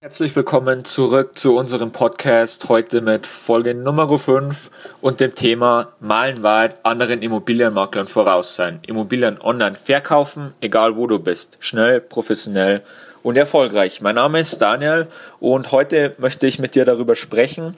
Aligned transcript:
Herzlich 0.00 0.36
willkommen 0.36 0.84
zurück 0.84 1.36
zu 1.36 1.56
unserem 1.56 1.90
Podcast 1.90 2.68
heute 2.68 3.00
mit 3.00 3.26
Folge 3.26 3.74
Nummer 3.74 4.16
5 4.16 4.70
und 5.00 5.18
dem 5.18 5.34
Thema 5.34 5.92
Meilenweit 5.98 6.84
anderen 6.84 7.20
Immobilienmaklern 7.20 8.06
voraus 8.06 8.54
sein. 8.54 8.78
Immobilien 8.86 9.40
online 9.40 9.74
verkaufen, 9.74 10.54
egal 10.60 10.94
wo 10.94 11.08
du 11.08 11.18
bist. 11.18 11.56
Schnell, 11.58 12.00
professionell 12.00 12.84
und 13.24 13.36
erfolgreich. 13.36 14.00
Mein 14.00 14.14
Name 14.14 14.38
ist 14.38 14.58
Daniel 14.58 15.08
und 15.40 15.72
heute 15.72 16.14
möchte 16.18 16.46
ich 16.46 16.60
mit 16.60 16.76
dir 16.76 16.84
darüber 16.84 17.16
sprechen, 17.16 17.76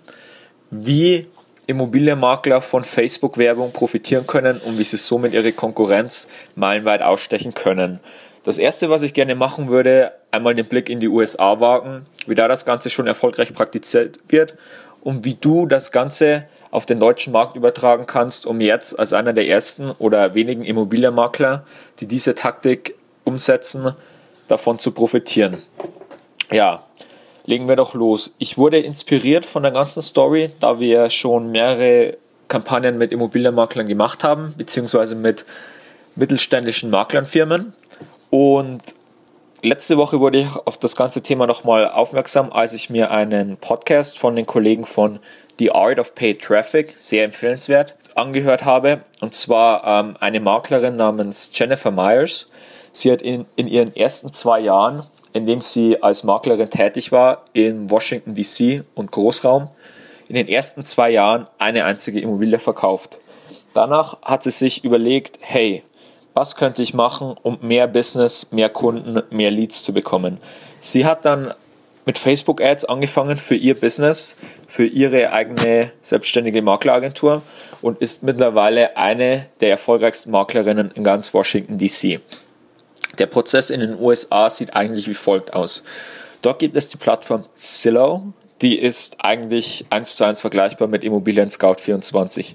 wie 0.71 1.27
Immobilienmakler 1.67 2.61
von 2.61 2.85
Facebook-Werbung 2.85 3.73
profitieren 3.73 4.27
können 4.27 4.59
und 4.59 4.79
wie 4.79 4.85
sie 4.85 4.99
somit 4.99 5.33
ihre 5.33 5.53
Konkurrenz 5.53 6.29
meilenweit 6.55 7.01
ausstechen 7.01 7.55
können. 7.55 7.99
Das 8.43 8.59
erste, 8.59 8.91
was 8.91 9.03
ich 9.03 9.15
gerne 9.15 9.35
machen 9.35 9.69
würde, 9.69 10.13
einmal 10.31 10.55
den 10.55 10.67
Blick 10.67 10.89
in 10.89 11.01
die 11.01 11.09
USA 11.09 11.61
wagen, 11.61 12.07
wie 12.27 12.35
da 12.35 12.49
das 12.49 12.65
Ganze 12.65 12.91
schon 12.91 13.07
erfolgreich 13.07 13.53
praktiziert 13.53 14.19
wird 14.29 14.55
und 15.03 15.25
wie 15.25 15.35
du 15.35 15.67
das 15.67 15.93
Ganze 15.93 16.45
auf 16.71 16.87
den 16.87 17.01
deutschen 17.01 17.33
Markt 17.33 17.57
übertragen 17.57 18.07
kannst, 18.07 18.47
um 18.47 18.61
jetzt 18.61 18.99
als 18.99 19.13
einer 19.13 19.33
der 19.33 19.49
ersten 19.49 19.91
oder 19.99 20.35
wenigen 20.35 20.65
Immobilienmakler, 20.65 21.65
die 21.99 22.07
diese 22.07 22.35
Taktik 22.35 22.95
umsetzen, 23.25 23.95
davon 24.47 24.79
zu 24.79 24.93
profitieren. 24.93 25.59
Ja, 26.51 26.85
legen 27.45 27.69
wir 27.69 27.77
doch 27.77 27.95
los. 27.95 28.35
Ich 28.39 28.59
wurde 28.59 28.79
inspiriert 28.79 29.47
von 29.47 29.63
der 29.63 29.73
ganzen 29.73 30.03
Story, 30.03 30.51
da 30.61 30.81
wir 30.81 31.11
schon 31.11 31.51
mehrere 31.51 32.17
Kampagnen 32.49 32.99
mit 32.99 33.13
Immobilienmaklern 33.13 33.87
gemacht 33.87 34.25
haben, 34.25 34.55
beziehungsweise 34.57 35.15
mit 35.15 35.45
mittelständischen 36.17 36.91
Maklernfirmen. 36.91 37.73
Und 38.31 38.83
letzte 39.63 39.97
Woche 39.97 40.21
wurde 40.21 40.39
ich 40.39 40.49
auf 40.65 40.79
das 40.79 40.97
ganze 40.97 41.23
Thema 41.23 41.47
nochmal 41.47 41.89
aufmerksam, 41.91 42.53
als 42.53 42.73
ich 42.73 42.91
mir 42.91 43.11
einen 43.11 43.57
Podcast 43.57 44.19
von 44.19 44.37
den 44.37 44.47
Kollegen 44.47 44.85
von 44.85 45.19
The 45.59 45.73
Art 45.73 45.99
of 45.99 46.15
Paid 46.15 46.43
Traffic, 46.43 46.95
sehr 46.99 47.25
empfehlenswert, 47.25 47.95
angehört 48.15 48.65
habe. 48.65 49.03
Und 49.21 49.35
zwar 49.35 49.85
ähm, 49.85 50.17
eine 50.21 50.41
Maklerin 50.41 50.97
namens 50.97 51.51
Jennifer 51.53 51.91
Myers. 51.91 52.47
Sie 52.93 53.13
hat 53.13 53.23
in, 53.23 53.47
in 53.57 53.69
ihren 53.69 53.95
ersten 53.95 54.33
zwei 54.33 54.61
Jahren, 54.61 55.03
in 55.33 55.47
dem 55.47 55.61
sie 55.61 56.03
als 56.03 56.25
Maklerin 56.25 56.71
tätig 56.71 57.13
war, 57.13 57.45
in 57.53 57.91
Washington 57.91 58.35
DC 58.35 58.85
und 58.95 59.13
Großraum, 59.13 59.69
in 60.29 60.35
den 60.35 60.49
ersten 60.49 60.85
zwei 60.85 61.11
Jahren 61.11 61.47
eine 61.59 61.85
einzige 61.85 62.21
Immobilie 62.21 62.59
verkauft. 62.59 63.19
Danach 63.75 64.21
hat 64.23 64.43
sie 64.43 64.51
sich 64.51 64.85
überlegt, 64.85 65.39
hey, 65.41 65.83
was 66.35 66.57
könnte 66.57 66.83
ich 66.83 66.95
machen, 66.95 67.35
um 67.43 67.59
mehr 67.61 67.87
Business, 67.87 68.51
mehr 68.51 68.69
Kunden, 68.69 69.23
mehr 69.31 69.51
Leads 69.51 69.85
zu 69.85 69.93
bekommen. 69.93 70.39
Sie 70.81 71.05
hat 71.05 71.25
dann 71.25 71.55
mit 72.07 72.19
Facebook 72.19 72.61
Ads 72.61 72.87
angefangen 72.87 73.37
für 73.37 73.55
ihr 73.55 73.79
Business, 73.79 74.37
für 74.67 74.87
ihre 74.87 75.33
eigene 75.33 75.93
selbstständige 76.03 76.63
Makleragentur 76.63 77.43
und 77.83 78.01
ist 78.01 78.23
mittlerweile 78.23 78.97
eine 78.97 79.47
der 79.61 79.71
erfolgreichsten 79.71 80.31
Maklerinnen 80.31 80.91
in 80.95 81.05
ganz 81.05 81.35
Washington 81.35 81.79
DC. 81.79 82.21
Der 83.19 83.27
Prozess 83.27 83.71
in 83.71 83.81
den 83.81 84.01
USA 84.01 84.49
sieht 84.49 84.75
eigentlich 84.75 85.09
wie 85.09 85.15
folgt 85.15 85.53
aus. 85.53 85.85
Dort 86.43 86.59
gibt 86.59 86.77
es 86.77 86.89
die 86.89 86.97
Plattform 86.97 87.45
Zillow, 87.55 88.33
die 88.63 88.79
ist 88.79 89.17
eigentlich 89.19 89.87
eins 89.91 90.17
zu 90.17 90.25
eins 90.25 90.41
vergleichbar 90.41 90.89
mit 90.89 91.05
Immobilien 91.05 91.51
Scout 91.51 91.77
24. 91.81 92.55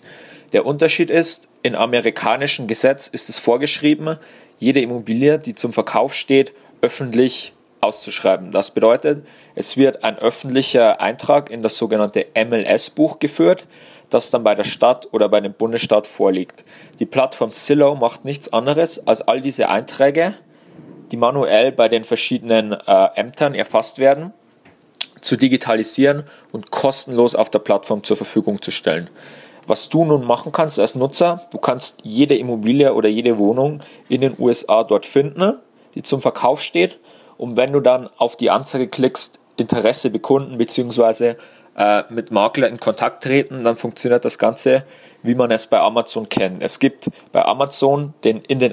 Der 0.54 0.66
Unterschied 0.66 1.10
ist, 1.10 1.50
in 1.64 1.76
amerikanischen 1.76 2.68
Gesetz 2.68 3.08
ist 3.08 3.30
es 3.30 3.40
vorgeschrieben, 3.40 4.18
jede 4.60 4.82
Immobilie, 4.82 5.40
die 5.40 5.56
zum 5.56 5.74
Verkauf 5.74 6.14
steht, 6.14 6.52
öffentlich 6.82 7.54
auszuschreiben. 7.82 8.52
Das 8.52 8.72
bedeutet, 8.72 9.26
es 9.56 9.78
wird 9.78 10.04
ein 10.04 10.18
öffentlicher 10.18 11.02
Eintrag 11.02 11.50
in 11.50 11.62
das 11.62 11.78
sogenannte 11.78 12.26
MLS-Buch 12.36 13.20
geführt, 13.20 13.64
das 14.10 14.30
dann 14.30 14.44
bei 14.44 14.56
der 14.56 14.64
Stadt 14.64 15.10
oder 15.12 15.30
bei 15.30 15.42
dem 15.42 15.54
Bundesstaat 15.54 16.08
vorliegt. 16.08 16.64
Die 17.00 17.06
Plattform 17.06 17.52
Zillow 17.52 17.96
macht 17.96 18.26
nichts 18.26 18.52
anderes, 18.54 19.06
als 19.08 19.22
all 19.22 19.42
diese 19.42 19.70
Einträge, 19.70 20.34
die 21.12 21.18
manuell 21.18 21.72
bei 21.72 21.88
den 21.88 22.04
verschiedenen 22.04 22.72
äh, 22.72 23.08
Ämtern 23.16 23.56
erfasst 23.56 24.00
werden, 24.00 24.34
zu 25.22 25.38
digitalisieren 25.38 26.24
und 26.52 26.72
kostenlos 26.72 27.36
auf 27.36 27.50
der 27.50 27.60
Plattform 27.60 28.04
zur 28.04 28.18
Verfügung 28.18 28.62
zu 28.62 28.72
stellen. 28.72 29.10
Was 29.68 29.90
du 29.90 30.06
nun 30.06 30.26
machen 30.26 30.52
kannst 30.52 30.80
als 30.80 30.96
Nutzer, 30.96 31.42
du 31.52 31.58
kannst 31.58 32.00
jede 32.04 32.38
Immobilie 32.38 32.94
oder 32.94 33.10
jede 33.10 33.40
Wohnung 33.40 33.82
in 34.10 34.22
den 34.22 34.36
USA 34.38 34.84
dort 34.84 35.06
finden, 35.06 35.60
die 35.96 36.04
zum 36.04 36.22
Verkauf 36.22 36.62
steht. 36.62 37.00
Und 37.38 37.58
wenn 37.58 37.74
du 37.74 37.80
dann 37.80 38.10
auf 38.18 38.36
die 38.36 38.52
Anzeige 38.52 38.88
klickst, 38.88 39.40
Interesse 39.58 40.10
bekunden 40.10 40.58
bzw. 40.58 41.36
Äh, 41.78 42.04
mit 42.10 42.32
Makler 42.32 42.70
in 42.70 42.80
Kontakt 42.80 43.24
treten, 43.24 43.64
dann 43.64 43.76
funktioniert 43.76 44.24
das 44.24 44.38
Ganze, 44.38 44.86
wie 45.24 45.36
man 45.36 45.52
es 45.52 45.68
bei 45.68 45.80
Amazon 45.80 46.30
kennt. 46.30 46.64
Es 46.64 46.80
gibt 46.80 47.10
bei 47.32 47.44
Amazon 47.44 48.14
den 48.24 48.42
in 48.42 48.60
den 48.60 48.72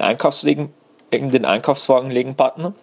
in 1.09 1.31
den 1.31 1.45
Einkaufswagen 1.45 2.11
legen 2.11 2.35
Button 2.35 2.73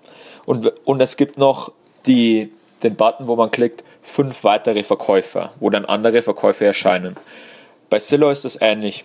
und, 0.46 0.66
und 0.84 1.00
es 1.00 1.16
gibt 1.16 1.38
noch 1.38 1.72
die, 2.06 2.52
den 2.82 2.96
Button, 2.96 3.28
wo 3.28 3.36
man 3.36 3.50
klickt, 3.50 3.84
fünf 4.02 4.44
weitere 4.44 4.82
Verkäufer, 4.82 5.52
wo 5.60 5.70
dann 5.70 5.84
andere 5.84 6.22
Verkäufer 6.22 6.66
erscheinen. 6.66 7.16
Bei 7.90 7.98
Zillow 7.98 8.30
ist 8.30 8.44
es 8.44 8.56
ähnlich. 8.60 9.04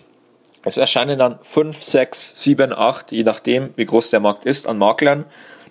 Es 0.64 0.76
erscheinen 0.76 1.18
dann 1.18 1.40
5, 1.42 1.82
6, 1.82 2.42
7, 2.42 2.72
8, 2.72 3.10
je 3.10 3.24
nachdem, 3.24 3.70
wie 3.74 3.84
groß 3.84 4.10
der 4.10 4.20
Markt 4.20 4.46
ist, 4.46 4.66
an 4.66 4.78
Maklern, 4.78 5.24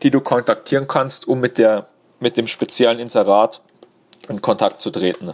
die 0.04 0.12
du 0.12 0.20
kontaktieren 0.20 0.88
kannst, 0.88 1.26
um 1.28 1.40
mit, 1.40 1.58
der, 1.58 1.88
mit 2.20 2.36
dem 2.36 2.48
speziellen 2.48 3.00
Inserat 3.00 3.62
in 4.28 4.42
Kontakt 4.42 4.82
zu 4.82 4.92
treten. 4.92 5.34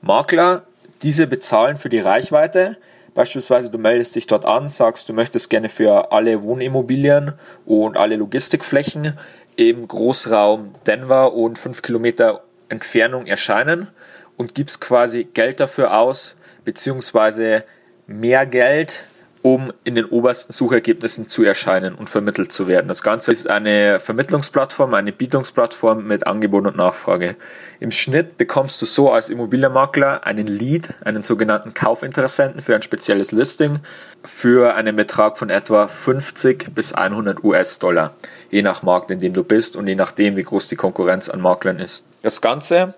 Makler, 0.00 0.62
diese 1.02 1.26
bezahlen 1.26 1.76
für 1.76 1.88
die 1.88 1.98
Reichweite. 1.98 2.76
Beispielsweise 3.14 3.68
du 3.68 3.78
meldest 3.78 4.14
dich 4.14 4.28
dort 4.28 4.44
an, 4.44 4.68
sagst, 4.68 5.08
du 5.08 5.12
möchtest 5.12 5.50
gerne 5.50 5.68
für 5.68 6.12
alle 6.12 6.42
Wohnimmobilien 6.42 7.32
und 7.66 7.96
alle 7.96 8.14
Logistikflächen 8.14 9.18
im 9.56 9.88
Großraum 9.88 10.74
Denver 10.86 11.32
und 11.32 11.58
5 11.58 11.82
Kilometer 11.82 12.44
Entfernung 12.68 13.26
erscheinen 13.26 13.88
und 14.36 14.54
gibst 14.54 14.80
quasi 14.80 15.24
Geld 15.24 15.58
dafür 15.58 15.98
aus, 15.98 16.36
beziehungsweise 16.68 17.64
mehr 18.06 18.44
Geld, 18.44 19.06
um 19.40 19.72
in 19.84 19.94
den 19.94 20.04
obersten 20.04 20.52
Suchergebnissen 20.52 21.26
zu 21.26 21.42
erscheinen 21.42 21.94
und 21.94 22.10
vermittelt 22.10 22.52
zu 22.52 22.68
werden. 22.68 22.88
Das 22.88 23.02
Ganze 23.02 23.32
ist 23.32 23.48
eine 23.48 23.98
Vermittlungsplattform, 23.98 24.92
eine 24.92 25.12
Bietungsplattform 25.12 26.06
mit 26.06 26.26
Angebot 26.26 26.66
und 26.66 26.76
Nachfrage. 26.76 27.36
Im 27.80 27.90
Schnitt 27.90 28.36
bekommst 28.36 28.82
du 28.82 28.84
so 28.84 29.10
als 29.10 29.30
Immobilienmakler 29.30 30.26
einen 30.26 30.46
Lead, 30.46 30.90
einen 31.06 31.22
sogenannten 31.22 31.72
Kaufinteressenten 31.72 32.60
für 32.60 32.74
ein 32.74 32.82
spezielles 32.82 33.32
Listing 33.32 33.78
für 34.22 34.74
einen 34.74 34.94
Betrag 34.94 35.38
von 35.38 35.48
etwa 35.48 35.88
50 35.88 36.74
bis 36.74 36.92
100 36.92 37.42
US-Dollar, 37.42 38.14
je 38.50 38.60
nach 38.60 38.82
Markt, 38.82 39.10
in 39.10 39.20
dem 39.20 39.32
du 39.32 39.42
bist 39.42 39.74
und 39.74 39.86
je 39.86 39.94
nachdem, 39.94 40.36
wie 40.36 40.42
groß 40.42 40.68
die 40.68 40.76
Konkurrenz 40.76 41.30
an 41.30 41.40
Maklern 41.40 41.78
ist. 41.78 42.06
Das 42.20 42.42
Ganze 42.42 42.92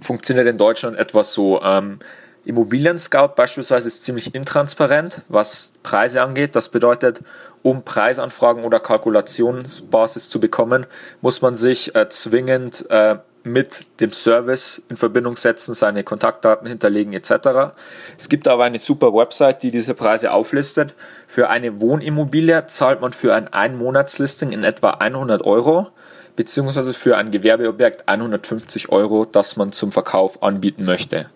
funktioniert 0.00 0.48
in 0.48 0.58
Deutschland 0.58 0.98
etwas 0.98 1.32
so. 1.32 1.62
Ähm, 1.62 2.00
Immobilien 2.44 2.98
Scout 2.98 3.34
beispielsweise 3.36 3.86
ist 3.86 4.02
ziemlich 4.02 4.34
intransparent, 4.34 5.22
was 5.28 5.74
Preise 5.84 6.22
angeht. 6.22 6.56
Das 6.56 6.70
bedeutet, 6.70 7.20
um 7.62 7.84
Preisanfragen 7.84 8.64
oder 8.64 8.80
Kalkulationsbasis 8.80 10.28
zu 10.28 10.40
bekommen, 10.40 10.86
muss 11.20 11.40
man 11.40 11.56
sich 11.56 11.94
äh, 11.94 12.08
zwingend 12.08 12.84
äh, 12.90 13.16
mit 13.44 14.00
dem 14.00 14.12
Service 14.12 14.82
in 14.88 14.96
Verbindung 14.96 15.36
setzen, 15.36 15.74
seine 15.74 16.02
Kontaktdaten 16.02 16.66
hinterlegen 16.66 17.12
etc. 17.12 17.74
Es 18.18 18.28
gibt 18.28 18.48
aber 18.48 18.64
eine 18.64 18.78
super 18.78 19.14
Website, 19.14 19.62
die 19.62 19.70
diese 19.70 19.94
Preise 19.94 20.32
auflistet. 20.32 20.94
Für 21.28 21.48
eine 21.48 21.80
Wohnimmobilie 21.80 22.66
zahlt 22.66 23.00
man 23.00 23.12
für 23.12 23.34
ein 23.34 23.52
Einmonatslisting 23.52 24.50
in 24.50 24.64
etwa 24.64 24.90
100 24.90 25.44
Euro, 25.44 25.88
beziehungsweise 26.34 26.92
für 26.92 27.16
ein 27.16 27.30
Gewerbeobjekt 27.30 28.08
150 28.08 28.90
Euro, 28.90 29.24
das 29.24 29.56
man 29.56 29.70
zum 29.70 29.92
Verkauf 29.92 30.42
anbieten 30.42 30.84
möchte 30.84 31.26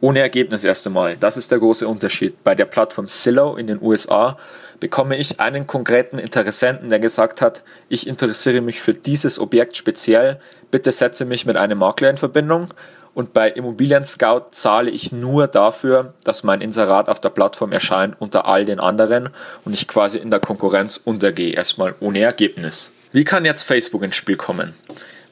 ohne 0.00 0.20
Ergebnis 0.20 0.64
erst 0.64 0.86
einmal. 0.86 1.16
Das 1.16 1.36
ist 1.36 1.50
der 1.50 1.58
große 1.58 1.86
Unterschied. 1.88 2.42
Bei 2.44 2.54
der 2.54 2.66
Plattform 2.66 3.06
Zillow 3.06 3.56
in 3.56 3.66
den 3.66 3.80
USA 3.80 4.36
bekomme 4.80 5.16
ich 5.16 5.40
einen 5.40 5.66
konkreten 5.66 6.18
Interessenten, 6.18 6.88
der 6.88 6.98
gesagt 6.98 7.40
hat, 7.40 7.62
ich 7.88 8.06
interessiere 8.06 8.60
mich 8.60 8.80
für 8.80 8.94
dieses 8.94 9.38
Objekt 9.38 9.76
speziell, 9.76 10.38
bitte 10.70 10.92
setze 10.92 11.24
mich 11.24 11.46
mit 11.46 11.56
einem 11.56 11.78
Makler 11.78 12.10
in 12.10 12.16
Verbindung. 12.16 12.66
Und 13.14 13.32
bei 13.32 13.48
Immobilien 13.48 14.04
Scout 14.04 14.48
zahle 14.50 14.90
ich 14.90 15.10
nur 15.10 15.46
dafür, 15.46 16.12
dass 16.24 16.44
mein 16.44 16.60
Inserat 16.60 17.08
auf 17.08 17.18
der 17.18 17.30
Plattform 17.30 17.72
erscheint 17.72 18.14
unter 18.18 18.46
all 18.46 18.66
den 18.66 18.78
anderen 18.78 19.30
und 19.64 19.72
ich 19.72 19.88
quasi 19.88 20.18
in 20.18 20.30
der 20.30 20.40
Konkurrenz 20.40 21.00
untergehe, 21.02 21.54
erstmal 21.54 21.94
ohne 22.00 22.20
Ergebnis. 22.20 22.92
Wie 23.12 23.24
kann 23.24 23.46
jetzt 23.46 23.62
Facebook 23.62 24.02
ins 24.02 24.16
Spiel 24.16 24.36
kommen? 24.36 24.74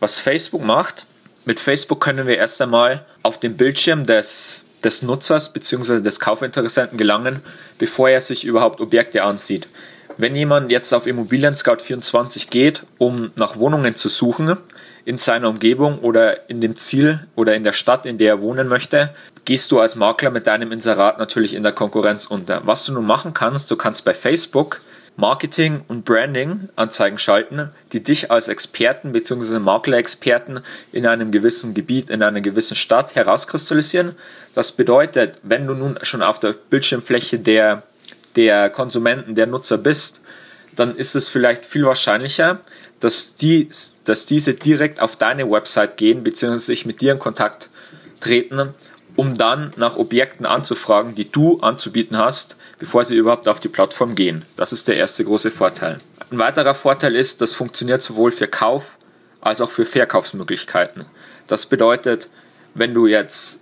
Was 0.00 0.18
Facebook 0.18 0.64
macht, 0.64 1.04
mit 1.44 1.60
Facebook 1.60 2.00
können 2.00 2.26
wir 2.26 2.36
erst 2.36 2.60
einmal 2.62 3.04
auf 3.22 3.38
den 3.38 3.56
Bildschirm 3.56 4.06
des, 4.06 4.66
des 4.82 5.02
Nutzers 5.02 5.52
bzw. 5.52 6.00
des 6.00 6.20
Kaufinteressenten 6.20 6.98
gelangen, 6.98 7.42
bevor 7.78 8.08
er 8.08 8.20
sich 8.20 8.44
überhaupt 8.44 8.80
Objekte 8.80 9.22
ansieht. 9.22 9.68
Wenn 10.16 10.36
jemand 10.36 10.70
jetzt 10.70 10.92
auf 10.92 11.06
Immobilien 11.06 11.56
Scout 11.56 11.82
24 11.82 12.50
geht, 12.50 12.84
um 12.98 13.32
nach 13.36 13.56
Wohnungen 13.56 13.96
zu 13.96 14.08
suchen, 14.08 14.56
in 15.04 15.18
seiner 15.18 15.48
Umgebung 15.48 15.98
oder 15.98 16.48
in 16.48 16.60
dem 16.60 16.76
Ziel 16.76 17.26
oder 17.34 17.54
in 17.54 17.64
der 17.64 17.72
Stadt, 17.72 18.06
in 18.06 18.16
der 18.16 18.28
er 18.34 18.40
wohnen 18.40 18.68
möchte, 18.68 19.10
gehst 19.44 19.70
du 19.70 19.80
als 19.80 19.96
Makler 19.96 20.30
mit 20.30 20.46
deinem 20.46 20.72
Inserat 20.72 21.18
natürlich 21.18 21.52
in 21.52 21.62
der 21.62 21.72
Konkurrenz 21.72 22.26
unter. 22.26 22.62
Was 22.64 22.86
du 22.86 22.92
nun 22.92 23.04
machen 23.04 23.34
kannst, 23.34 23.70
du 23.70 23.76
kannst 23.76 24.04
bei 24.04 24.14
Facebook 24.14 24.80
Marketing 25.16 25.82
und 25.86 26.04
Branding 26.04 26.68
Anzeigen 26.74 27.18
schalten, 27.18 27.70
die 27.92 28.02
dich 28.02 28.30
als 28.30 28.48
Experten 28.48 29.12
bzw. 29.12 29.60
Makler-Experten 29.60 30.60
in 30.90 31.06
einem 31.06 31.30
gewissen 31.30 31.72
Gebiet, 31.72 32.10
in 32.10 32.22
einer 32.22 32.40
gewissen 32.40 32.76
Stadt 32.76 33.14
herauskristallisieren. 33.14 34.16
Das 34.54 34.72
bedeutet, 34.72 35.38
wenn 35.42 35.66
du 35.66 35.74
nun 35.74 35.98
schon 36.02 36.22
auf 36.22 36.40
der 36.40 36.52
Bildschirmfläche 36.52 37.38
der, 37.38 37.84
der 38.34 38.70
Konsumenten, 38.70 39.34
der 39.36 39.46
Nutzer 39.46 39.78
bist, 39.78 40.20
dann 40.74 40.96
ist 40.96 41.14
es 41.14 41.28
vielleicht 41.28 41.64
viel 41.64 41.84
wahrscheinlicher, 41.84 42.60
dass, 42.98 43.36
die, 43.36 43.68
dass 44.04 44.26
diese 44.26 44.54
direkt 44.54 45.00
auf 45.00 45.14
deine 45.16 45.48
Website 45.48 45.96
gehen 45.96 46.24
bzw. 46.24 46.56
sich 46.58 46.86
mit 46.86 47.00
dir 47.00 47.12
in 47.12 47.18
Kontakt 47.20 47.68
treten, 48.20 48.74
um 49.16 49.34
dann 49.34 49.72
nach 49.76 49.96
Objekten 49.96 50.46
anzufragen, 50.46 51.14
die 51.14 51.30
du 51.30 51.60
anzubieten 51.60 52.18
hast, 52.18 52.56
bevor 52.78 53.04
sie 53.04 53.16
überhaupt 53.16 53.48
auf 53.48 53.60
die 53.60 53.68
Plattform 53.68 54.14
gehen. 54.14 54.44
Das 54.56 54.72
ist 54.72 54.88
der 54.88 54.96
erste 54.96 55.24
große 55.24 55.50
Vorteil. 55.50 55.98
Ein 56.30 56.38
weiterer 56.38 56.74
Vorteil 56.74 57.14
ist, 57.14 57.40
das 57.40 57.54
funktioniert 57.54 58.02
sowohl 58.02 58.32
für 58.32 58.48
Kauf 58.48 58.98
als 59.40 59.60
auch 59.60 59.70
für 59.70 59.84
Verkaufsmöglichkeiten. 59.84 61.04
Das 61.46 61.66
bedeutet, 61.66 62.28
wenn 62.74 62.94
du 62.94 63.06
jetzt 63.06 63.60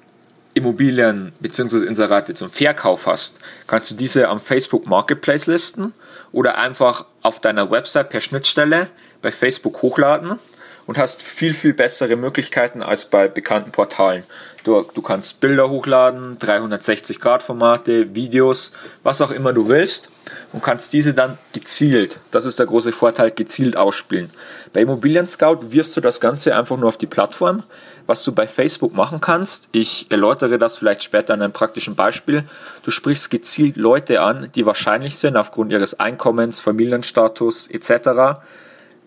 Immobilien 0.54 1.32
bzw. 1.40 1.86
Inserate 1.86 2.34
zum 2.34 2.50
Verkauf 2.50 3.06
hast, 3.06 3.38
kannst 3.66 3.90
du 3.90 3.94
diese 3.94 4.28
am 4.28 4.40
Facebook 4.40 4.86
Marketplace 4.86 5.46
listen 5.46 5.92
oder 6.30 6.56
einfach 6.58 7.06
auf 7.22 7.40
deiner 7.40 7.70
Website 7.70 8.10
per 8.10 8.20
Schnittstelle 8.20 8.88
bei 9.22 9.32
Facebook 9.32 9.82
hochladen 9.82 10.38
und 10.86 10.98
hast 10.98 11.22
viel, 11.22 11.54
viel 11.54 11.74
bessere 11.74 12.16
Möglichkeiten 12.16 12.82
als 12.82 13.04
bei 13.04 13.28
bekannten 13.28 13.72
Portalen. 13.72 14.24
Du, 14.64 14.82
du 14.94 15.02
kannst 15.02 15.40
Bilder 15.40 15.68
hochladen, 15.70 16.38
360-Grad-Formate, 16.38 18.14
Videos, 18.14 18.72
was 19.02 19.20
auch 19.20 19.32
immer 19.32 19.52
du 19.52 19.68
willst 19.68 20.10
und 20.52 20.62
kannst 20.62 20.92
diese 20.92 21.14
dann 21.14 21.38
gezielt, 21.52 22.20
das 22.30 22.46
ist 22.46 22.58
der 22.58 22.66
große 22.66 22.92
Vorteil, 22.92 23.32
gezielt 23.32 23.76
ausspielen. 23.76 24.30
Bei 24.72 24.82
Immobilien 24.82 25.26
Scout 25.26 25.72
wirfst 25.72 25.96
du 25.96 26.00
das 26.00 26.20
Ganze 26.20 26.56
einfach 26.56 26.76
nur 26.76 26.88
auf 26.88 26.96
die 26.96 27.06
Plattform. 27.06 27.62
Was 28.06 28.24
du 28.24 28.32
bei 28.32 28.46
Facebook 28.46 28.94
machen 28.94 29.20
kannst, 29.20 29.68
ich 29.72 30.10
erläutere 30.10 30.58
das 30.58 30.76
vielleicht 30.76 31.04
später 31.04 31.34
an 31.34 31.42
einem 31.42 31.52
praktischen 31.52 31.94
Beispiel. 31.94 32.44
Du 32.84 32.90
sprichst 32.90 33.30
gezielt 33.30 33.76
Leute 33.76 34.20
an, 34.20 34.50
die 34.54 34.66
wahrscheinlich 34.66 35.18
sind, 35.18 35.36
aufgrund 35.36 35.72
ihres 35.72 36.00
Einkommens, 36.00 36.58
Familienstatus 36.60 37.68
etc., 37.68 38.40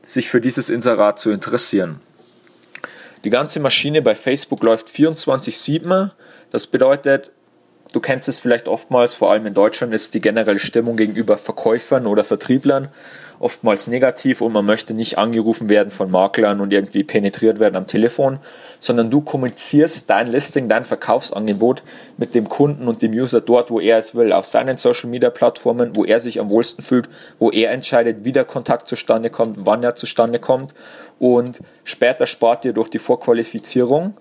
sich 0.10 0.30
für 0.30 0.42
dieses 0.42 0.70
Inserat 0.70 1.20
zu 1.20 1.32
interessieren. 1.32 2.00
Die 3.24 3.30
ganze 3.30 3.60
Maschine 3.60 4.02
bei 4.02 4.14
Facebook 4.16 4.62
läuft 4.62 4.88
24-7. 4.88 6.12
Das 6.52 6.68
bedeutet, 6.68 7.32
du 7.92 8.00
kennst 8.00 8.30
es 8.30 8.40
vielleicht 8.40 8.68
oftmals, 8.68 9.16
vor 9.16 9.32
allem 9.32 9.46
in 9.48 9.54
Deutschland 9.54 9.94
ist 9.94 10.14
die 10.14 10.22
generelle 10.22 10.60
Stimmung 10.60 10.96
gegenüber 10.96 11.38
Verkäufern 11.38 12.06
oder 12.06 12.24
Vertrieblern 12.24 12.90
oftmals 13.40 13.88
negativ 13.88 14.42
und 14.42 14.54
man 14.54 14.66
möchte 14.66 14.94
nicht 14.94 15.18
angerufen 15.18 15.70
werden 15.70 15.92
von 15.92 16.10
Maklern 16.10 16.62
und 16.62 16.72
irgendwie 16.72 17.04
penetriert 17.04 17.60
werden 17.60 17.76
am 17.76 17.88
Telefon, 17.88 18.40
sondern 18.80 19.10
du 19.10 19.22
kommunizierst 19.22 20.10
dein 20.10 20.28
Listing, 20.28 20.70
dein 20.70 20.86
Verkaufsangebot 20.86 21.84
mit 22.18 22.36
dem 22.36 22.50
Kunden 22.50 22.88
und 22.88 23.02
dem 23.02 23.12
User 23.12 23.42
dort, 23.42 23.72
wo 23.72 23.80
er 23.80 23.98
es 23.98 24.16
will, 24.16 24.32
auf 24.32 24.46
seinen 24.46 24.78
Social 24.78 25.10
Media 25.10 25.30
Plattformen, 25.30 25.96
wo 25.96 26.06
er 26.06 26.20
sich 26.20 26.40
am 26.40 26.50
wohlsten 26.50 26.84
fühlt, 26.84 27.10
wo 27.40 27.52
er 27.52 27.72
entscheidet, 27.72 28.24
wie 28.24 28.32
der 28.32 28.46
Kontakt 28.46 28.88
zustande 28.88 29.30
kommt, 29.30 29.58
wann 29.66 29.84
er 29.84 29.96
zustande 29.96 30.40
kommt 30.40 30.74
und 31.20 31.60
später 31.84 32.26
spart 32.26 32.64
dir 32.64 32.74
durch 32.74 32.90
die 32.90 33.00
Vorqualifizierung 33.00 34.16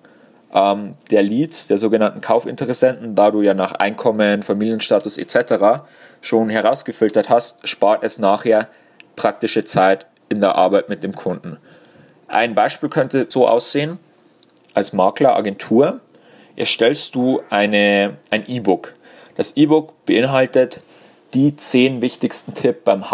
ähm, 0.55 0.95
der 1.11 1.23
Leads, 1.23 1.67
der 1.67 1.79
sogenannten 1.79 2.21
Kaufinteressenten, 2.21 3.15
da 3.15 3.31
du 3.31 3.43
ja 3.43 3.55
nach 3.55 3.73
Einkommen, 3.73 4.43
Familienstatus 4.43 5.19
etc. 5.19 5.83
schon 6.21 6.49
herausgefiltert 6.49 7.29
hast, 7.29 7.67
spart 7.69 8.05
es 8.05 8.19
nachher 8.19 8.69
praktische 9.17 9.65
Zeit 9.65 10.07
in 10.29 10.41
der 10.41 10.55
Arbeit 10.55 10.89
mit 10.89 11.03
dem 11.03 11.15
Kunden. 11.15 11.59
Ein 12.29 12.55
Beispiel 12.55 12.89
könnte 12.89 13.27
so 13.29 13.47
aussehen, 13.47 13.99
als 14.75 14.93
Makler, 14.93 15.37
Agentur, 15.37 16.01
erstellst 16.57 17.15
du 17.15 17.41
eine, 17.51 18.17
ein 18.31 18.49
E-Book. 18.49 18.95
Das 19.37 19.57
E-Book 19.57 20.05
beinhaltet 20.07 20.81
die 21.33 21.57
zehn 21.57 22.01
wichtigsten 22.01 22.55
Tipps 22.55 22.85
beim, 22.85 23.05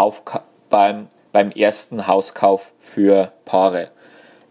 beim, 0.69 1.07
beim 1.31 1.51
ersten 1.51 2.07
Hauskauf 2.07 2.73
für 2.79 3.31
Paare. 3.45 3.89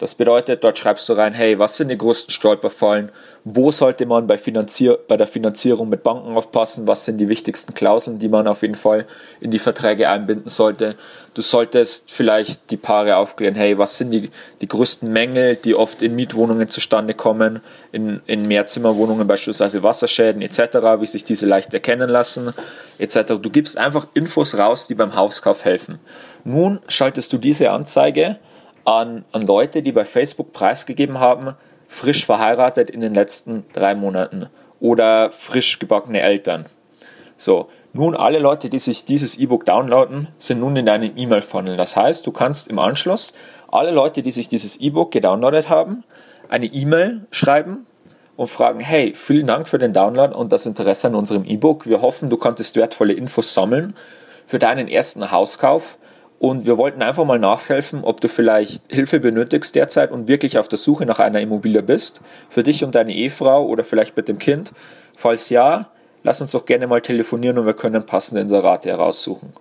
Das 0.00 0.14
bedeutet, 0.14 0.64
dort 0.64 0.78
schreibst 0.78 1.06
du 1.10 1.12
rein, 1.12 1.34
hey, 1.34 1.58
was 1.58 1.76
sind 1.76 1.88
die 1.88 1.98
größten 1.98 2.32
Stolperfallen? 2.32 3.12
Wo 3.44 3.70
sollte 3.70 4.06
man 4.06 4.26
bei, 4.26 4.38
Finanzier 4.38 4.98
bei 5.06 5.18
der 5.18 5.26
Finanzierung 5.26 5.90
mit 5.90 6.02
Banken 6.02 6.34
aufpassen? 6.34 6.86
Was 6.86 7.04
sind 7.04 7.18
die 7.18 7.28
wichtigsten 7.28 7.74
Klauseln, 7.74 8.18
die 8.18 8.30
man 8.30 8.48
auf 8.48 8.62
jeden 8.62 8.76
Fall 8.76 9.04
in 9.42 9.50
die 9.50 9.58
Verträge 9.58 10.08
einbinden 10.08 10.48
sollte? 10.48 10.94
Du 11.34 11.42
solltest 11.42 12.10
vielleicht 12.10 12.70
die 12.70 12.78
Paare 12.78 13.16
aufklären, 13.16 13.54
hey, 13.54 13.76
was 13.76 13.98
sind 13.98 14.10
die, 14.10 14.30
die 14.62 14.68
größten 14.68 15.12
Mängel, 15.12 15.56
die 15.56 15.74
oft 15.74 16.00
in 16.00 16.14
Mietwohnungen 16.14 16.70
zustande 16.70 17.12
kommen, 17.12 17.60
in, 17.92 18.22
in 18.26 18.48
Mehrzimmerwohnungen 18.48 19.26
beispielsweise 19.26 19.82
Wasserschäden 19.82 20.40
etc., 20.40 20.78
wie 20.98 21.06
sich 21.06 21.24
diese 21.24 21.44
leicht 21.44 21.74
erkennen 21.74 22.08
lassen 22.08 22.54
etc. 22.96 23.34
Du 23.40 23.50
gibst 23.50 23.76
einfach 23.76 24.06
Infos 24.14 24.56
raus, 24.56 24.88
die 24.88 24.94
beim 24.94 25.14
Hauskauf 25.14 25.66
helfen. 25.66 25.98
Nun 26.44 26.80
schaltest 26.88 27.34
du 27.34 27.36
diese 27.36 27.70
Anzeige 27.70 28.38
an, 28.90 29.24
an 29.32 29.42
Leute, 29.42 29.82
die 29.82 29.92
bei 29.92 30.04
Facebook 30.04 30.52
preisgegeben 30.52 31.20
haben, 31.20 31.54
frisch 31.88 32.26
verheiratet 32.26 32.90
in 32.90 33.00
den 33.00 33.14
letzten 33.14 33.64
drei 33.72 33.94
Monaten 33.94 34.48
oder 34.80 35.30
frisch 35.32 35.78
gebackene 35.78 36.20
Eltern. 36.20 36.66
So, 37.36 37.68
nun 37.92 38.14
alle 38.14 38.38
Leute, 38.38 38.70
die 38.70 38.78
sich 38.78 39.04
dieses 39.04 39.38
E-Book 39.38 39.64
downloaden, 39.64 40.28
sind 40.38 40.60
nun 40.60 40.76
in 40.76 40.86
deinem 40.86 41.16
E-Mail-Funnel. 41.16 41.76
Das 41.76 41.96
heißt, 41.96 42.26
du 42.26 42.32
kannst 42.32 42.68
im 42.68 42.78
Anschluss 42.78 43.32
alle 43.68 43.90
Leute, 43.90 44.22
die 44.22 44.30
sich 44.30 44.48
dieses 44.48 44.76
E-Book 44.76 45.10
gedownloadet 45.10 45.68
haben, 45.68 46.04
eine 46.48 46.66
E-Mail 46.66 47.26
schreiben 47.30 47.86
und 48.36 48.48
fragen, 48.48 48.80
hey, 48.80 49.14
vielen 49.14 49.46
Dank 49.46 49.68
für 49.68 49.78
den 49.78 49.92
Download 49.92 50.36
und 50.36 50.52
das 50.52 50.66
Interesse 50.66 51.08
an 51.08 51.14
unserem 51.14 51.44
E-Book. 51.44 51.86
Wir 51.86 52.02
hoffen, 52.02 52.28
du 52.28 52.36
konntest 52.36 52.76
wertvolle 52.76 53.12
Infos 53.12 53.54
sammeln 53.54 53.94
für 54.46 54.58
deinen 54.58 54.88
ersten 54.88 55.30
Hauskauf 55.30 55.98
und 56.40 56.64
wir 56.64 56.78
wollten 56.78 57.02
einfach 57.02 57.26
mal 57.26 57.38
nachhelfen, 57.38 58.02
ob 58.02 58.22
du 58.22 58.28
vielleicht 58.28 58.82
Hilfe 58.90 59.20
benötigst 59.20 59.74
derzeit 59.74 60.10
und 60.10 60.26
wirklich 60.26 60.56
auf 60.56 60.68
der 60.68 60.78
Suche 60.78 61.04
nach 61.04 61.18
einer 61.18 61.38
Immobilie 61.38 61.82
bist, 61.82 62.22
für 62.48 62.62
dich 62.62 62.82
und 62.82 62.94
deine 62.94 63.12
Ehefrau 63.14 63.66
oder 63.66 63.84
vielleicht 63.84 64.16
mit 64.16 64.26
dem 64.26 64.38
Kind. 64.38 64.72
Falls 65.18 65.50
ja, 65.50 65.90
lass 66.22 66.40
uns 66.40 66.52
doch 66.52 66.64
gerne 66.64 66.86
mal 66.86 67.02
telefonieren 67.02 67.58
und 67.58 67.66
wir 67.66 67.74
können 67.74 68.06
passende 68.06 68.40
Inserate 68.40 68.88
heraussuchen. 68.88 69.52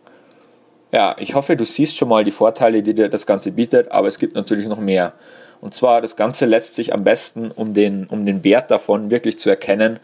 Ja, 0.93 1.17
ich 1.19 1.35
hoffe, 1.35 1.57
du 1.57 1.65
siehst 1.65 1.97
schon 1.97 2.07
mal 2.07 2.23
die 2.23 2.31
Vorteile, 2.31 2.81
die 2.81 2.93
dir 2.93 3.09
das 3.09 3.27
Ganze 3.27 3.51
bietet, 3.51 3.91
aber 3.91 4.07
es 4.07 4.17
gibt 4.17 4.35
natürlich 4.35 4.69
noch 4.69 4.79
mehr. 4.79 5.11
Und 5.59 5.73
zwar, 5.73 5.99
das 5.99 6.15
Ganze 6.15 6.45
lässt 6.45 6.75
sich 6.75 6.93
am 6.93 7.03
besten, 7.03 7.51
um 7.51 7.73
den, 7.73 8.07
um 8.07 8.25
den 8.25 8.45
Wert 8.45 8.71
davon 8.71 9.11
wirklich 9.11 9.37
zu 9.37 9.49
erkennen, 9.49 9.99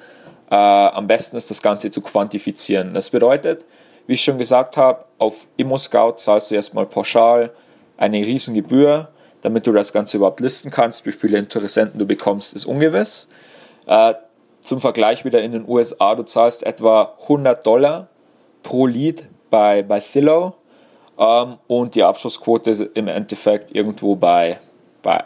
äh, 0.51 0.55
am 0.55 1.07
besten 1.07 1.37
ist 1.37 1.49
das 1.49 1.61
Ganze 1.61 1.89
zu 1.89 2.01
quantifizieren. 2.01 2.93
Das 2.93 3.11
bedeutet, 3.11 3.63
wie 4.07 4.13
ich 4.13 4.23
schon 4.23 4.37
gesagt 4.37 4.77
habe, 4.77 5.05
auf 5.17 5.47
ImmoScout 5.57 6.13
zahlst 6.17 6.51
du 6.51 6.55
erstmal 6.55 6.85
pauschal 6.85 7.51
eine 7.97 8.17
Riesengebühr, 8.17 9.09
damit 9.41 9.67
du 9.67 9.71
das 9.71 9.93
Ganze 9.93 10.17
überhaupt 10.17 10.39
listen 10.39 10.71
kannst. 10.71 11.05
Wie 11.05 11.11
viele 11.11 11.37
Interessenten 11.37 11.99
du 11.99 12.05
bekommst, 12.05 12.55
ist 12.55 12.65
ungewiss. 12.65 13.27
Äh, 13.87 14.13
zum 14.61 14.81
Vergleich 14.81 15.25
wieder 15.25 15.41
in 15.41 15.51
den 15.51 15.67
USA, 15.67 16.15
du 16.15 16.23
zahlst 16.23 16.63
etwa 16.63 17.15
100 17.23 17.65
Dollar 17.65 18.07
pro 18.63 18.87
Lead 18.87 19.23
bei, 19.49 19.83
bei 19.83 19.99
Zillow 19.99 20.53
ähm, 21.17 21.57
und 21.67 21.95
die 21.95 22.03
Abschlussquote 22.03 22.71
ist 22.71 22.81
im 22.95 23.07
Endeffekt 23.07 23.73
irgendwo 23.75 24.15
bei, 24.15 24.57
bei, 25.03 25.23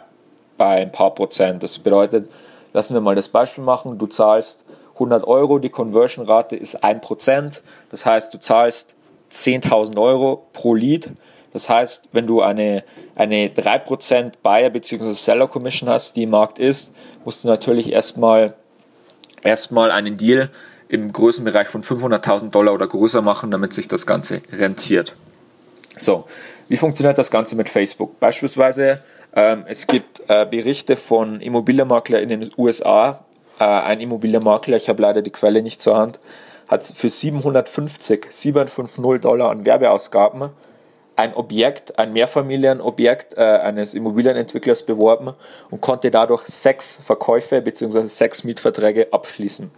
bei 0.58 0.82
ein 0.82 0.92
paar 0.92 1.14
Prozent. 1.14 1.62
Das 1.62 1.78
bedeutet, 1.78 2.30
lassen 2.72 2.94
wir 2.94 3.00
mal 3.00 3.14
das 3.14 3.28
Beispiel 3.28 3.64
machen, 3.64 3.98
du 3.98 4.06
zahlst 4.06 4.64
100 5.00 5.26
Euro, 5.26 5.58
die 5.58 5.70
Conversion-Rate 5.70 6.56
ist 6.56 6.84
1%. 6.84 7.62
Das 7.90 8.06
heißt, 8.06 8.32
du 8.34 8.38
zahlst 8.38 8.94
10.000 9.32 9.98
Euro 9.98 10.46
pro 10.52 10.74
Lead. 10.74 11.10
Das 11.52 11.68
heißt, 11.68 12.08
wenn 12.12 12.26
du 12.26 12.42
eine, 12.42 12.84
eine 13.16 13.48
3% 13.48 14.34
Buyer- 14.42 14.70
bzw. 14.70 15.12
Seller-Commission 15.12 15.88
hast, 15.88 16.16
die 16.16 16.24
im 16.24 16.30
Markt 16.30 16.58
ist, 16.58 16.92
musst 17.24 17.44
du 17.44 17.48
natürlich 17.48 17.90
erstmal, 17.90 18.54
erstmal 19.42 19.90
einen 19.90 20.16
Deal 20.16 20.50
im 20.88 21.12
Größenbereich 21.12 21.68
von 21.68 21.82
500.000 21.82 22.50
Dollar 22.50 22.74
oder 22.74 22.86
größer 22.86 23.22
machen, 23.22 23.50
damit 23.50 23.72
sich 23.72 23.88
das 23.88 24.06
Ganze 24.06 24.42
rentiert. 24.52 25.14
So, 25.96 26.24
wie 26.68 26.76
funktioniert 26.76 27.18
das 27.18 27.30
Ganze 27.30 27.56
mit 27.56 27.68
Facebook? 27.68 28.20
Beispielsweise, 28.20 29.00
ähm, 29.34 29.64
es 29.66 29.86
gibt 29.86 30.22
äh, 30.28 30.46
Berichte 30.46 30.96
von 30.96 31.40
Immobilienmakler 31.40 32.20
in 32.20 32.28
den 32.28 32.50
USA, 32.56 33.24
äh, 33.60 33.64
ein 33.64 34.00
Immobilienmakler, 34.00 34.76
ich 34.76 34.88
habe 34.88 35.02
leider 35.02 35.22
die 35.22 35.30
Quelle 35.30 35.62
nicht 35.62 35.80
zur 35.80 35.96
Hand, 35.96 36.18
hat 36.66 36.84
für 36.84 37.08
750, 37.08 38.26
750 38.30 39.20
Dollar 39.20 39.50
an 39.50 39.64
Werbeausgaben 39.64 40.50
ein 41.16 41.34
Objekt, 41.34 41.98
ein 41.98 42.12
Mehrfamilienobjekt 42.12 43.36
äh, 43.36 43.40
eines 43.40 43.94
Immobilienentwicklers 43.94 44.84
beworben 44.84 45.32
und 45.70 45.80
konnte 45.82 46.10
dadurch 46.10 46.42
sechs 46.44 46.96
Verkäufe 46.96 47.60
bzw. 47.60 48.02
sechs 48.02 48.42
Mietverträge 48.44 49.12
abschließen. 49.12 49.70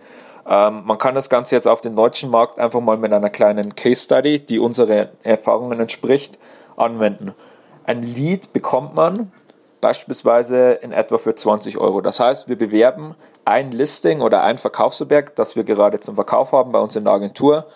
Ähm, 0.46 0.82
man 0.84 0.98
kann 0.98 1.14
das 1.14 1.28
Ganze 1.28 1.56
jetzt 1.56 1.66
auf 1.66 1.80
den 1.80 1.96
deutschen 1.96 2.30
Markt 2.30 2.58
einfach 2.58 2.80
mal 2.80 2.96
mit 2.96 3.12
einer 3.12 3.30
kleinen 3.30 3.74
Case 3.74 4.04
Study, 4.04 4.38
die 4.38 4.58
unseren 4.60 5.08
Erfahrungen 5.22 5.80
entspricht, 5.80 6.38
anwenden. 6.76 7.34
Ein 7.84 8.02
Lead 8.04 8.52
bekommt 8.52 8.94
man 8.94 9.32
beispielsweise 9.80 10.72
in 10.74 10.92
etwa 10.92 11.18
für 11.18 11.34
20 11.34 11.78
Euro. 11.78 12.00
Das 12.00 12.20
heißt, 12.20 12.48
wir 12.48 12.56
bewerben 12.56 13.16
ein 13.44 13.72
Listing 13.72 14.20
oder 14.20 14.42
ein 14.42 14.58
Verkaufsobjekt, 14.58 15.38
das 15.38 15.56
wir 15.56 15.64
gerade 15.64 16.00
zum 16.00 16.14
Verkauf 16.14 16.52
haben 16.52 16.72
bei 16.72 16.78
uns 16.78 16.96
in 16.96 17.04
der 17.04 17.12
Agentur 17.12 17.66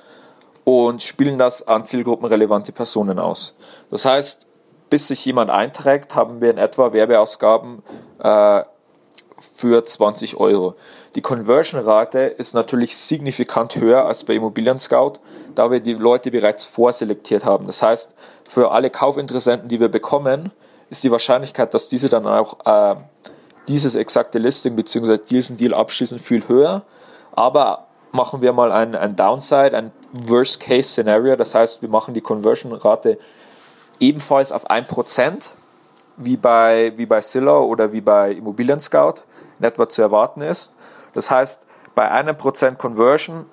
und 0.64 1.02
spielen 1.02 1.38
das 1.38 1.66
an 1.66 1.85
zielgruppenrelevante 1.85 2.73
Personen 2.73 3.18
aus. 3.18 3.54
Das 3.90 4.04
heißt, 4.04 4.46
bis 4.90 5.08
sich 5.08 5.25
jemand 5.25 5.50
einträgt, 5.50 6.14
haben 6.14 6.40
wir 6.40 6.50
in 6.50 6.58
etwa 6.58 6.92
Werbeausgaben 6.92 7.82
äh, 8.20 8.62
für 9.54 9.85
20 9.85 10.37
Euro. 10.37 10.75
Die 11.14 11.23
Conversion-Rate 11.23 12.18
ist 12.20 12.54
natürlich 12.54 12.96
signifikant 12.96 13.76
höher 13.76 14.04
als 14.06 14.25
bei 14.25 14.35
Immobilien 14.35 14.78
Scout, 14.78 15.14
da 15.54 15.70
wir 15.70 15.80
die 15.80 15.94
Leute 15.94 16.30
bereits 16.30 16.64
vorselektiert 16.64 17.44
haben. 17.44 17.66
Das 17.66 17.82
heißt, 17.82 18.14
für 18.49 18.70
alle 18.70 18.90
Kaufinteressenten, 18.90 19.68
die 19.68 19.80
wir 19.80 19.88
bekommen, 19.88 20.52
ist 20.90 21.04
die 21.04 21.11
Wahrscheinlichkeit, 21.11 21.75
dass 21.75 21.88
diese 21.88 22.08
dann 22.08 22.26
auch 22.26 22.58
äh, 22.64 22.96
dieses 23.68 23.94
exakte 23.94 24.38
Listing 24.38 24.76
bzw. 24.76 25.18
diesen 25.18 25.56
Deal 25.56 25.75
abschließen, 25.75 26.18
viel 26.18 26.46
höher. 26.49 26.82
Aber 27.32 27.87
machen 28.12 28.40
wir 28.40 28.52
mal 28.52 28.73
ein, 28.73 28.94
ein 28.94 29.16
Downside, 29.16 29.76
ein 29.76 29.92
Worst-Case-Szenario. 30.12 31.37
Das 31.37 31.54
heißt, 31.54 31.82
wir 31.82 31.88
machen 31.88 32.14
die 32.14 32.20
Conversion-Rate 32.20 33.18
ebenfalls 34.00 34.52
auf 34.52 34.70
1%, 34.70 35.50
wie 36.16 36.37
bei, 36.37 36.92
wie 36.96 37.06
bei 37.06 37.20
Zillow 37.20 37.64
oder 37.66 37.92
wie 37.92 38.00
bei 38.00 38.32
Immobilien 38.32 38.80
Scout 38.80 39.23
in 39.58 39.64
etwa 39.64 39.88
zu 39.88 40.02
erwarten 40.02 40.42
ist. 40.42 40.75
Das 41.12 41.30
heißt, 41.30 41.66
bei 41.94 42.11
einem 42.11 42.37
Prozent 42.37 42.78
Conversion, 42.78 43.46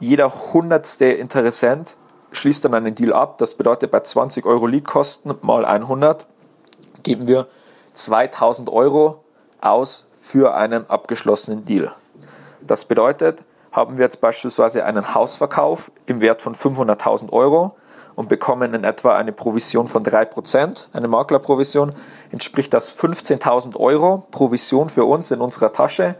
jeder 0.00 0.32
hundertste 0.52 1.06
Interessent 1.06 1.96
schließt 2.32 2.64
dann 2.64 2.74
einen 2.74 2.94
Deal 2.94 3.12
ab. 3.12 3.38
Das 3.38 3.54
bedeutet, 3.54 3.90
bei 3.90 4.00
20 4.00 4.44
Euro 4.44 4.66
Leadkosten 4.66 5.34
mal 5.42 5.64
100 5.64 6.26
geben 7.02 7.28
wir 7.28 7.46
2000 7.94 8.70
Euro 8.70 9.24
aus 9.60 10.08
für 10.16 10.54
einen 10.54 10.88
abgeschlossenen 10.88 11.64
Deal. 11.64 11.92
Das 12.60 12.84
bedeutet, 12.84 13.42
haben 13.72 13.98
wir 13.98 14.04
jetzt 14.04 14.20
beispielsweise 14.20 14.84
einen 14.84 15.14
Hausverkauf 15.14 15.90
im 16.06 16.20
Wert 16.20 16.42
von 16.42 16.54
500.000 16.54 17.32
Euro 17.32 17.74
und 18.14 18.28
bekommen 18.28 18.74
in 18.74 18.84
etwa 18.84 19.16
eine 19.16 19.32
Provision 19.32 19.88
von 19.88 20.04
3%, 20.04 20.86
eine 20.92 21.08
Maklerprovision, 21.08 21.92
entspricht 22.30 22.72
das 22.72 22.96
15.000 22.96 23.76
Euro 23.76 24.26
Provision 24.30 24.88
für 24.88 25.04
uns 25.04 25.30
in 25.30 25.40
unserer 25.40 25.72
Tasche, 25.72 26.14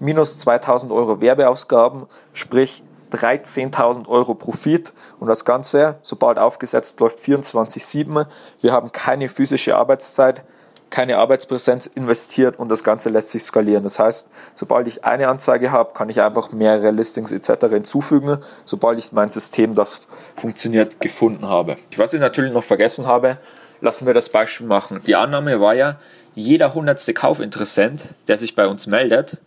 minus 0.00 0.44
2.000 0.46 0.94
Euro 0.94 1.20
Werbeausgaben, 1.20 2.06
sprich 2.32 2.82
13.000 3.12 4.06
Euro 4.08 4.34
Profit 4.34 4.92
und 5.18 5.28
das 5.28 5.46
Ganze, 5.46 5.98
sobald 6.02 6.38
aufgesetzt 6.38 7.00
läuft, 7.00 7.18
24-7. 7.20 8.26
Wir 8.60 8.72
haben 8.72 8.92
keine 8.92 9.30
physische 9.30 9.76
Arbeitszeit, 9.76 10.44
keine 10.90 11.18
Arbeitspräsenz 11.18 11.86
investiert 11.86 12.58
und 12.58 12.68
das 12.68 12.82
Ganze 12.82 13.10
lässt 13.10 13.30
sich 13.30 13.42
skalieren. 13.42 13.84
Das 13.84 13.98
heißt, 13.98 14.28
sobald 14.54 14.86
ich 14.86 15.04
eine 15.04 15.28
Anzeige 15.28 15.70
habe, 15.70 15.92
kann 15.94 16.08
ich 16.08 16.20
einfach 16.20 16.52
mehrere 16.52 16.90
Listings 16.90 17.32
etc. 17.32 17.66
hinzufügen, 17.66 18.38
sobald 18.64 18.98
ich 18.98 19.12
mein 19.12 19.28
System, 19.28 19.74
das 19.74 20.06
funktioniert, 20.36 21.00
gefunden 21.00 21.46
habe. 21.46 21.76
Was 21.96 22.14
ich 22.14 22.20
natürlich 22.20 22.52
noch 22.52 22.64
vergessen 22.64 23.06
habe, 23.06 23.38
lassen 23.80 24.06
wir 24.06 24.14
das 24.14 24.28
Beispiel 24.28 24.66
machen. 24.66 25.02
Die 25.06 25.16
Annahme 25.16 25.60
war 25.60 25.74
ja, 25.74 25.98
jeder 26.34 26.74
hundertste 26.74 27.14
Kaufinteressent, 27.14 28.08
der 28.28 28.38
sich 28.38 28.54
bei 28.54 28.66
uns 28.66 28.86
meldet, 28.86 29.38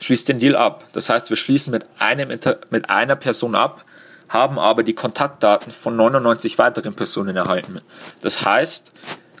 schließt 0.00 0.28
den 0.28 0.38
Deal 0.38 0.54
ab. 0.54 0.84
Das 0.92 1.08
heißt, 1.08 1.30
wir 1.30 1.36
schließen 1.36 1.70
mit, 1.70 1.86
einem, 1.98 2.28
mit 2.70 2.90
einer 2.90 3.16
Person 3.16 3.54
ab, 3.54 3.84
haben 4.28 4.58
aber 4.58 4.82
die 4.82 4.94
Kontaktdaten 4.94 5.70
von 5.70 5.96
99 5.96 6.58
weiteren 6.58 6.94
Personen 6.94 7.36
erhalten. 7.36 7.80
Das 8.20 8.44
heißt, 8.44 8.92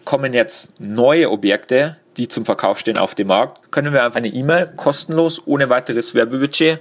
kommen 0.06 0.32
jetzt 0.32 0.80
neue 0.80 1.30
Objekte, 1.30 1.98
die 2.16 2.28
zum 2.28 2.46
Verkauf 2.46 2.78
stehen 2.78 2.96
auf 2.96 3.14
dem 3.14 3.26
Markt, 3.26 3.70
können 3.70 3.92
wir 3.92 4.04
einfach 4.04 4.16
eine 4.16 4.28
E-Mail 4.28 4.72
kostenlos, 4.76 5.42
ohne 5.44 5.68
weiteres 5.68 6.14
Werbebudget 6.14 6.80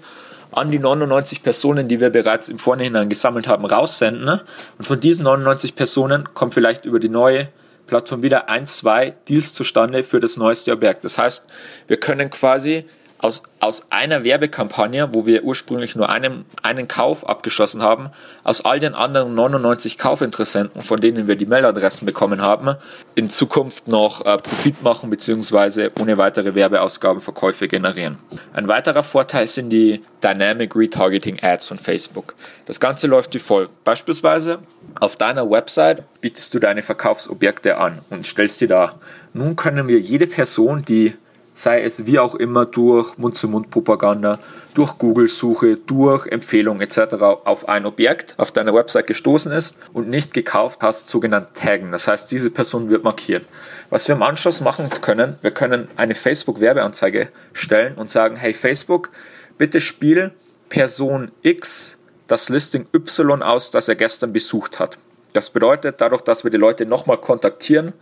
an 0.52 0.72
die 0.72 0.80
99 0.80 1.44
Personen, 1.44 1.90
die 1.90 2.00
wir 2.00 2.12
bereits 2.12 2.48
im 2.48 2.58
Vorhinein 2.58 3.10
gesammelt 3.10 3.48
haben, 3.48 3.66
raussenden. 3.66 4.40
Und 4.78 4.86
von 4.86 5.00
diesen 5.02 5.24
99 5.24 5.76
Personen 5.76 6.34
kommt 6.34 6.54
vielleicht 6.54 6.86
über 6.86 7.00
die 7.00 7.10
neue 7.10 7.50
Plattform 7.88 8.24
wieder 8.24 8.48
ein, 8.48 8.66
zwei 8.68 9.14
Deals 9.28 9.54
zustande 9.54 10.04
für 10.04 10.22
das 10.22 10.38
neueste 10.38 10.72
Objekt. 10.72 11.04
Das 11.04 11.18
heißt, 11.18 11.46
wir 11.88 11.98
können 11.98 12.30
quasi 12.30 12.86
aus, 13.20 13.44
aus 13.60 13.92
einer 13.92 14.24
Werbekampagne, 14.24 15.10
wo 15.14 15.26
wir 15.26 15.44
ursprünglich 15.44 15.96
nur 15.96 16.10
einen, 16.10 16.46
einen 16.62 16.88
Kauf 16.88 17.28
abgeschlossen 17.28 17.82
haben, 17.82 18.10
aus 18.44 18.64
all 18.64 18.80
den 18.80 18.94
anderen 18.94 19.34
99 19.34 19.98
Kaufinteressenten, 19.98 20.82
von 20.82 21.00
denen 21.00 21.28
wir 21.28 21.36
die 21.36 21.46
Mailadressen 21.46 22.06
bekommen 22.06 22.42
haben, 22.42 22.76
in 23.16 23.30
Zukunft 23.30 23.88
noch 23.88 24.26
äh, 24.26 24.38
Profit 24.38 24.84
machen 24.84 25.10
bzw. 25.10 25.90
ohne 26.00 26.18
weitere 26.18 26.56
Werbeausgaben 26.56 27.22
Verkäufe 27.22 27.68
generieren. 27.68 28.18
Ein 28.54 28.68
weiterer 28.68 29.04
Vorteil 29.04 29.48
sind 29.48 29.70
die 29.70 30.02
Dynamic 30.24 30.76
Retargeting 30.76 31.40
Ads 31.42 31.68
von 31.68 31.78
Facebook. 31.78 32.36
Das 32.66 32.80
Ganze 32.80 33.08
läuft 33.08 33.34
wie 33.34 33.40
folgt. 33.40 33.84
Beispielsweise 33.84 34.60
auf 35.00 35.16
deiner 35.16 35.50
Website 35.50 36.04
bietest 36.22 36.54
du 36.54 36.60
deine 36.60 36.84
Verkaufsobjekte 36.84 37.78
an 37.78 38.00
und 38.10 38.26
stellst 38.26 38.60
sie 38.60 38.68
da. 38.68 38.96
Nun 39.34 39.56
können 39.56 39.88
wir 39.88 40.00
jede 40.00 40.28
Person, 40.28 40.82
die 40.82 41.16
sei 41.56 41.82
es 41.82 42.06
wie 42.06 42.20
auch 42.20 42.36
immer 42.36 42.66
durch 42.66 43.18
Mund-zu-Mund-Propaganda, 43.18 44.40
durch 44.74 44.98
Google-Suche, 44.98 45.78
durch 45.78 46.28
Empfehlung 46.28 46.82
etc. 46.82 47.16
auf 47.46 47.68
ein 47.68 47.86
Objekt 47.86 48.36
auf 48.38 48.52
deiner 48.52 48.74
Website 48.74 49.08
gestoßen 49.08 49.52
ist 49.52 49.80
und 49.94 50.10
nicht 50.10 50.34
gekauft 50.34 50.80
hast, 50.82 51.08
sogenannt 51.08 51.56
taggen. 51.56 51.92
Das 51.92 52.08
heißt, 52.08 52.32
diese 52.32 52.52
Person 52.52 52.90
wird 52.90 53.04
markiert. 53.04 53.48
Was 53.90 54.08
wir 54.08 54.16
im 54.16 54.22
Anschluss 54.22 54.62
machen 54.62 54.90
können, 55.02 55.38
wir 55.42 55.52
können 55.52 55.88
eine 55.96 56.14
Facebook-Werbeanzeige 56.14 57.30
stellen 57.54 57.96
und 57.96 58.10
sagen, 58.10 58.36
hey 58.36 58.54
Facebook, 58.54 59.10
bitte 59.58 59.80
spiel 59.80 60.34
Person 60.70 61.32
X 61.42 61.96
das 62.28 62.50
Listing 62.50 62.88
Y 62.94 63.42
aus, 63.42 63.72
das 63.72 63.88
er 63.88 63.96
gestern 63.96 64.34
besucht 64.34 64.80
hat. 64.80 64.98
Das 65.34 65.50
bedeutet, 65.50 66.00
dadurch, 66.00 66.22
dass 66.22 66.44
wir 66.44 66.52
die 66.52 66.58
Leute 66.58 66.86
nochmal 66.86 67.18
kontaktieren, 67.18 67.94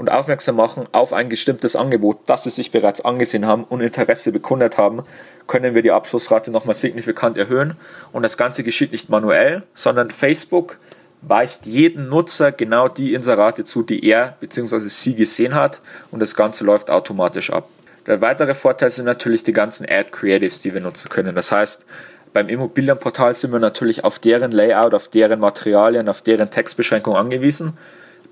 und 0.00 0.10
aufmerksam 0.10 0.56
machen 0.56 0.84
auf 0.92 1.12
ein 1.12 1.28
bestimmtes 1.28 1.76
Angebot, 1.76 2.20
das 2.24 2.44
sie 2.44 2.50
sich 2.50 2.70
bereits 2.70 3.02
angesehen 3.02 3.46
haben 3.46 3.64
und 3.64 3.82
Interesse 3.82 4.32
bekundet 4.32 4.78
haben, 4.78 5.02
können 5.46 5.74
wir 5.74 5.82
die 5.82 5.90
Abschlussrate 5.90 6.50
nochmal 6.50 6.74
signifikant 6.74 7.36
erhöhen. 7.36 7.76
Und 8.10 8.22
das 8.22 8.38
Ganze 8.38 8.64
geschieht 8.64 8.92
nicht 8.92 9.10
manuell, 9.10 9.62
sondern 9.74 10.10
Facebook 10.10 10.78
weist 11.20 11.66
jedem 11.66 12.08
Nutzer 12.08 12.50
genau 12.50 12.88
die 12.88 13.12
Inserate 13.12 13.62
zu, 13.64 13.82
die 13.82 14.02
er 14.02 14.38
bzw. 14.40 14.78
sie 14.78 15.14
gesehen 15.16 15.54
hat 15.54 15.82
und 16.10 16.20
das 16.20 16.34
Ganze 16.34 16.64
läuft 16.64 16.88
automatisch 16.88 17.50
ab. 17.50 17.68
Der 18.06 18.22
weitere 18.22 18.54
Vorteil 18.54 18.88
sind 18.88 19.04
natürlich 19.04 19.42
die 19.42 19.52
ganzen 19.52 19.84
Ad 19.86 20.12
Creatives, 20.12 20.62
die 20.62 20.72
wir 20.72 20.80
nutzen 20.80 21.10
können. 21.10 21.34
Das 21.34 21.52
heißt, 21.52 21.84
beim 22.32 22.48
Immobilienportal 22.48 23.34
sind 23.34 23.52
wir 23.52 23.60
natürlich 23.60 24.02
auf 24.02 24.18
deren 24.18 24.50
Layout, 24.50 24.94
auf 24.94 25.08
deren 25.08 25.40
Materialien, 25.40 26.08
auf 26.08 26.22
deren 26.22 26.50
Textbeschränkung 26.50 27.16
angewiesen. 27.16 27.76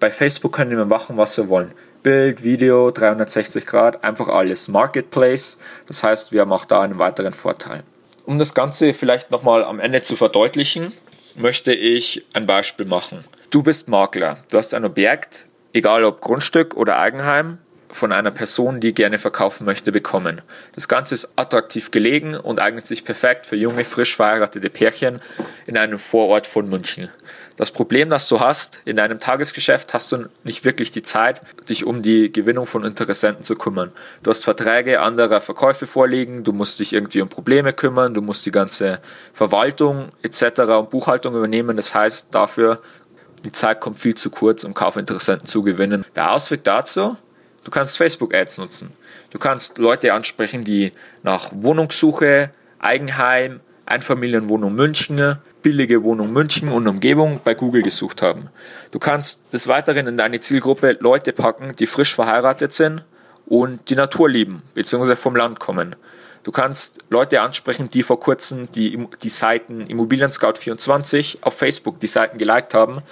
Bei 0.01 0.13
Facebook 0.13 0.53
können 0.53 0.77
wir 0.77 0.85
machen, 0.85 1.17
was 1.17 1.37
wir 1.37 1.49
wollen. 1.49 1.73
Bild, 2.05 2.45
Video, 2.45 2.93
360 2.93 3.67
Grad, 3.67 4.05
einfach 4.05 4.29
alles. 4.29 4.69
Marketplace, 4.69 5.59
das 5.87 6.05
heißt, 6.05 6.31
wir 6.31 6.43
haben 6.43 6.53
auch 6.53 6.65
da 6.65 6.83
einen 6.83 7.01
weiteren 7.01 7.33
Vorteil. 7.33 7.83
Um 8.25 8.39
das 8.39 8.55
Ganze 8.55 8.93
vielleicht 8.93 9.33
nochmal 9.33 9.65
am 9.65 9.81
Ende 9.81 10.03
zu 10.03 10.15
verdeutlichen, 10.15 10.93
möchte 11.35 11.73
ich 11.73 12.25
ein 12.33 12.47
Beispiel 12.47 12.87
machen. 12.87 13.25
Du 13.51 13.65
bist 13.65 13.89
Makler, 13.89 14.39
du 14.51 14.59
hast 14.59 14.73
ein 14.73 14.85
Objekt, 14.85 15.47
egal 15.73 16.05
ob 16.05 16.21
Grundstück 16.21 16.77
oder 16.77 16.99
Eigenheim, 16.99 17.59
von 17.91 18.13
einer 18.13 18.31
Person, 18.31 18.81
die 18.81 18.95
gerne 18.95 19.19
verkaufen 19.19 19.65
möchte, 19.65 19.93
bekommen. 19.93 20.43
Das 20.75 20.89
Ganze 20.89 21.15
ist 21.15 21.33
attraktiv 21.37 21.91
gelegen 21.91 22.35
und 22.35 22.61
eignet 22.61 22.87
sich 22.87 23.05
perfekt 23.05 23.47
für 23.47 23.57
junge, 23.57 23.85
frisch 23.85 24.17
verheiratete 24.17 24.71
Pärchen 24.71 25.21
in 25.67 25.77
einem 25.77 25.99
Vorort 25.99 26.47
von 26.47 26.69
München. 26.69 27.11
Das 27.57 27.73
Problem, 27.73 28.09
das 28.09 28.29
du 28.29 28.39
hast, 28.39 28.83
in 28.85 28.97
deinem 28.97 29.19
Tagesgeschäft 29.19 29.93
hast 29.93 30.13
du 30.13 30.29
nicht 30.45 30.65
wirklich 30.65 30.93
die 30.93 31.03
Zeit, 31.03 31.41
dich 31.69 31.85
um 31.85 32.03
die 32.03 32.31
Gewinnung 32.31 32.67
von 32.67 32.85
Interessenten 32.85 33.45
zu 33.45 33.57
kümmern. 33.57 33.91
Du 34.23 34.31
hast 34.31 34.45
Verträge 34.45 35.01
anderer 35.01 35.41
Verkäufe 35.41 35.87
vorliegen, 35.87 36.45
du 36.45 36.53
musst 36.53 36.79
dich 36.79 36.93
irgendwie 36.93 37.21
um 37.21 37.29
Probleme 37.29 37.73
kümmern, 37.73 38.15
du 38.15 38.23
musst 38.23 38.47
die 38.47 38.53
ganze 38.53 39.01
Verwaltung 39.33 40.11
etc. 40.23 40.61
und 40.79 40.91
Buchhaltung 40.91 41.35
übernehmen. 41.35 41.77
Das 41.77 41.95
heißt, 41.95 42.33
dafür 42.33 42.81
die 43.45 43.53
Zeit 43.53 43.81
kommt 43.81 43.99
viel 43.99 44.15
zu 44.15 44.31
kurz, 44.31 44.65
um 44.65 44.75
Kaufinteressenten 44.75 45.49
zu 45.49 45.63
gewinnen. 45.63 46.05
Der 46.15 46.33
Ausweg 46.33 46.65
dazu, 46.65 47.17
Du 47.69 47.71
kannst 47.71 47.99
Facebook-Ads 47.99 48.57
nutzen. 48.57 48.95
Du 49.29 49.39
kannst 49.39 49.77
Leute 49.77 50.15
ansprechen, 50.15 50.65
die 50.65 50.91
nach 51.23 51.51
Wohnungssuche, 51.53 52.51
Eigenheim, 52.79 53.61
Einfamilienwohnung 53.85 54.75
München, 54.75 55.37
billige 55.61 56.03
Wohnung 56.03 56.33
München 56.33 56.71
und 56.71 56.89
Umgebung 56.89 57.41
bei 57.45 57.53
Google 57.53 57.83
gesucht 57.83 58.23
haben. 58.23 58.49
Du 58.91 58.99
kannst 58.99 59.53
des 59.53 59.69
Weiteren 59.69 60.07
in 60.07 60.17
deine 60.17 60.41
Zielgruppe 60.41 60.97
Leute 61.01 61.35
packen, 61.35 61.77
die 61.77 61.85
frisch 61.85 62.15
verheiratet 62.15 62.73
sind 62.73 63.05
und 63.45 63.91
die 63.91 63.97
Natur 63.97 64.31
lieben, 64.31 64.63
beziehungsweise 64.73 65.17
vom 65.17 65.37
Land 65.37 65.61
kommen. 65.61 65.95
Du 66.45 66.53
kannst 66.53 67.05
Leute 67.11 67.43
ansprechen, 67.43 67.91
die 67.91 68.03
vor 68.03 68.19
kurzem 68.19 68.73
die, 68.73 68.97
die 69.23 69.29
Seiten 69.29 69.83
Immobilien 69.83 70.33
Scout 70.33 70.55
24 70.59 71.41
auf 71.43 71.59
Facebook 71.59 72.01
die 72.01 72.07
Seiten 72.07 72.39
geliked 72.39 72.73
haben 72.73 73.03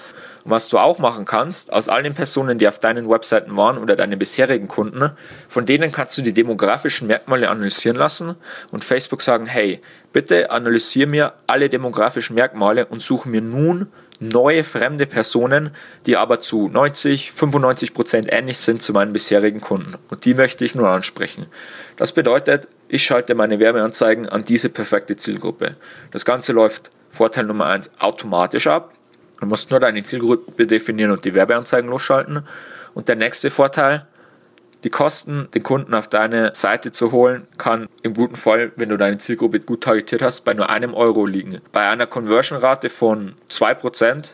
und 0.46 0.52
was 0.52 0.68
du 0.68 0.78
auch 0.78 1.00
machen 1.00 1.24
kannst, 1.24 1.72
aus 1.72 1.88
all 1.88 2.04
den 2.04 2.14
Personen, 2.14 2.56
die 2.56 2.68
auf 2.68 2.78
deinen 2.78 3.10
Webseiten 3.10 3.56
waren 3.56 3.78
oder 3.78 3.96
deinen 3.96 4.16
bisherigen 4.16 4.68
Kunden, 4.68 5.10
von 5.48 5.66
denen 5.66 5.90
kannst 5.90 6.16
du 6.18 6.22
die 6.22 6.32
demografischen 6.32 7.08
Merkmale 7.08 7.48
analysieren 7.48 7.96
lassen 7.96 8.36
und 8.70 8.84
Facebook 8.84 9.22
sagen, 9.22 9.46
hey, 9.46 9.80
bitte 10.12 10.52
analysiere 10.52 11.08
mir 11.08 11.32
alle 11.48 11.68
demografischen 11.68 12.36
Merkmale 12.36 12.86
und 12.86 13.02
suche 13.02 13.28
mir 13.28 13.40
nun 13.40 13.88
neue 14.20 14.62
fremde 14.62 15.06
Personen, 15.06 15.70
die 16.06 16.16
aber 16.16 16.38
zu 16.38 16.68
90, 16.68 17.32
95 17.32 17.92
Prozent 17.92 18.28
ähnlich 18.30 18.58
sind 18.58 18.82
zu 18.82 18.92
meinen 18.92 19.12
bisherigen 19.12 19.60
Kunden. 19.60 19.94
Und 20.10 20.24
die 20.26 20.34
möchte 20.34 20.64
ich 20.64 20.76
nur 20.76 20.88
ansprechen. 20.88 21.46
Das 21.96 22.12
bedeutet, 22.12 22.68
ich 22.86 23.02
schalte 23.02 23.34
meine 23.34 23.58
Werbeanzeigen 23.58 24.28
an 24.28 24.44
diese 24.44 24.68
perfekte 24.68 25.16
Zielgruppe. 25.16 25.74
Das 26.12 26.24
Ganze 26.24 26.52
läuft 26.52 26.92
Vorteil 27.10 27.46
Nummer 27.46 27.66
eins 27.66 27.90
automatisch 27.98 28.68
ab. 28.68 28.92
Du 29.40 29.46
musst 29.46 29.70
nur 29.70 29.80
deine 29.80 30.02
Zielgruppe 30.02 30.66
definieren 30.66 31.10
und 31.10 31.24
die 31.24 31.34
Werbeanzeigen 31.34 31.90
losschalten. 31.90 32.46
Und 32.94 33.08
der 33.08 33.16
nächste 33.16 33.50
Vorteil, 33.50 34.06
die 34.84 34.90
Kosten, 34.90 35.48
den 35.54 35.62
Kunden 35.62 35.94
auf 35.94 36.08
deine 36.08 36.54
Seite 36.54 36.92
zu 36.92 37.12
holen, 37.12 37.46
kann 37.58 37.88
im 38.02 38.14
guten 38.14 38.36
Fall, 38.36 38.72
wenn 38.76 38.88
du 38.88 38.96
deine 38.96 39.18
Zielgruppe 39.18 39.60
gut 39.60 39.82
targetiert 39.82 40.22
hast, 40.22 40.44
bei 40.44 40.54
nur 40.54 40.70
einem 40.70 40.94
Euro 40.94 41.26
liegen. 41.26 41.60
Bei 41.72 41.88
einer 41.88 42.06
Conversion-Rate 42.06 42.88
von 42.88 43.34
2% 43.50 44.30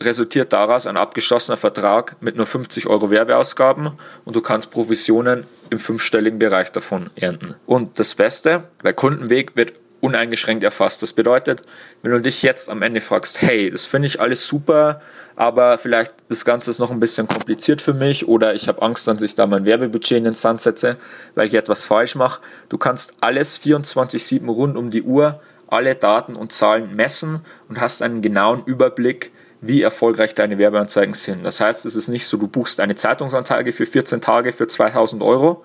resultiert 0.00 0.52
daraus 0.52 0.86
ein 0.86 0.96
abgeschlossener 0.96 1.56
Vertrag 1.56 2.16
mit 2.20 2.36
nur 2.36 2.46
50 2.46 2.86
Euro 2.86 3.10
Werbeausgaben 3.10 3.92
und 4.24 4.36
du 4.36 4.40
kannst 4.40 4.70
Provisionen 4.70 5.44
im 5.68 5.78
fünfstelligen 5.78 6.38
Bereich 6.38 6.72
davon 6.72 7.10
ernten. 7.16 7.54
Und 7.66 7.98
das 7.98 8.14
Beste, 8.14 8.64
der 8.82 8.94
Kundenweg 8.94 9.56
wird 9.56 9.74
uneingeschränkt 10.00 10.64
erfasst. 10.64 11.02
Das 11.02 11.12
bedeutet, 11.12 11.62
wenn 12.02 12.12
du 12.12 12.20
dich 12.20 12.42
jetzt 12.42 12.68
am 12.68 12.82
Ende 12.82 13.00
fragst, 13.00 13.42
hey, 13.42 13.70
das 13.70 13.84
finde 13.84 14.06
ich 14.06 14.20
alles 14.20 14.46
super, 14.46 15.00
aber 15.36 15.78
vielleicht 15.78 16.12
das 16.28 16.44
Ganze 16.44 16.70
ist 16.70 16.78
noch 16.78 16.90
ein 16.90 17.00
bisschen 17.00 17.28
kompliziert 17.28 17.80
für 17.80 17.94
mich 17.94 18.28
oder 18.28 18.54
ich 18.54 18.68
habe 18.68 18.82
Angst, 18.82 19.06
dass 19.06 19.22
ich 19.22 19.34
da 19.34 19.46
mein 19.46 19.64
Werbebudget 19.64 20.18
in 20.18 20.24
den 20.24 20.34
Sand 20.34 20.60
setze, 20.60 20.96
weil 21.34 21.46
ich 21.46 21.54
etwas 21.54 21.86
falsch 21.86 22.14
mache. 22.14 22.40
Du 22.68 22.78
kannst 22.78 23.14
alles 23.20 23.60
24-7 23.60 24.46
rund 24.46 24.76
um 24.76 24.90
die 24.90 25.02
Uhr, 25.02 25.40
alle 25.68 25.94
Daten 25.94 26.36
und 26.36 26.52
Zahlen 26.52 26.94
messen 26.94 27.40
und 27.68 27.80
hast 27.80 28.02
einen 28.02 28.22
genauen 28.22 28.64
Überblick, 28.64 29.32
wie 29.60 29.82
erfolgreich 29.82 30.34
deine 30.34 30.58
Werbeanzeigen 30.58 31.14
sind. 31.14 31.44
Das 31.44 31.60
heißt, 31.60 31.84
es 31.84 31.94
ist 31.94 32.08
nicht 32.08 32.26
so, 32.26 32.36
du 32.36 32.48
buchst 32.48 32.80
eine 32.80 32.94
Zeitungsanzeige 32.94 33.72
für 33.72 33.86
14 33.86 34.20
Tage 34.20 34.52
für 34.52 34.66
2000 34.66 35.22
Euro 35.22 35.64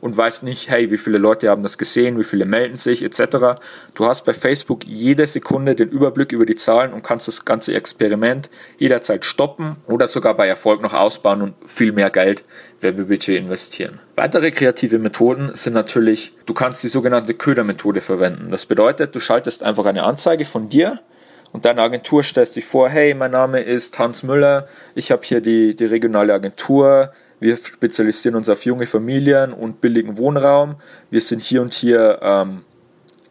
und 0.00 0.16
weißt 0.16 0.42
nicht, 0.42 0.70
hey, 0.70 0.90
wie 0.90 0.96
viele 0.96 1.18
Leute 1.18 1.48
haben 1.48 1.62
das 1.62 1.78
gesehen, 1.78 2.18
wie 2.18 2.24
viele 2.24 2.46
melden 2.46 2.76
sich 2.76 3.02
etc. 3.02 3.60
Du 3.94 4.06
hast 4.06 4.24
bei 4.24 4.34
Facebook 4.34 4.84
jede 4.84 5.26
Sekunde 5.26 5.74
den 5.74 5.90
Überblick 5.90 6.32
über 6.32 6.46
die 6.46 6.54
Zahlen 6.54 6.92
und 6.92 7.02
kannst 7.02 7.28
das 7.28 7.44
ganze 7.44 7.74
Experiment 7.74 8.50
jederzeit 8.78 9.24
stoppen 9.24 9.76
oder 9.86 10.06
sogar 10.08 10.34
bei 10.34 10.46
Erfolg 10.46 10.82
noch 10.82 10.92
ausbauen 10.92 11.42
und 11.42 11.54
viel 11.66 11.92
mehr 11.92 12.10
Geld 12.10 12.42
Werbebudget 12.80 13.38
investieren. 13.38 14.00
Weitere 14.16 14.50
kreative 14.50 14.98
Methoden 14.98 15.50
sind 15.54 15.72
natürlich, 15.72 16.30
du 16.46 16.54
kannst 16.54 16.84
die 16.84 16.88
sogenannte 16.88 17.34
Ködermethode 17.34 18.00
verwenden. 18.00 18.50
Das 18.50 18.66
bedeutet, 18.66 19.14
du 19.14 19.20
schaltest 19.20 19.62
einfach 19.62 19.86
eine 19.86 20.04
Anzeige 20.04 20.44
von 20.44 20.68
dir 20.68 21.00
und 21.52 21.64
deine 21.64 21.82
Agentur 21.82 22.22
stellst 22.22 22.56
dich 22.56 22.64
vor, 22.64 22.88
hey, 22.88 23.14
mein 23.14 23.30
Name 23.30 23.60
ist 23.60 23.98
Hans 23.98 24.22
Müller, 24.22 24.68
ich 24.94 25.10
habe 25.10 25.22
hier 25.24 25.40
die, 25.40 25.74
die 25.74 25.84
regionale 25.84 26.34
Agentur, 26.34 27.12
wir 27.44 27.58
spezialisieren 27.58 28.36
uns 28.36 28.48
auf 28.48 28.64
junge 28.64 28.86
Familien 28.86 29.52
und 29.52 29.82
billigen 29.82 30.16
Wohnraum. 30.16 30.76
Wir 31.10 31.20
sind 31.20 31.42
hier 31.42 31.60
und 31.60 31.74
hier, 31.74 32.18
ähm, 32.22 32.64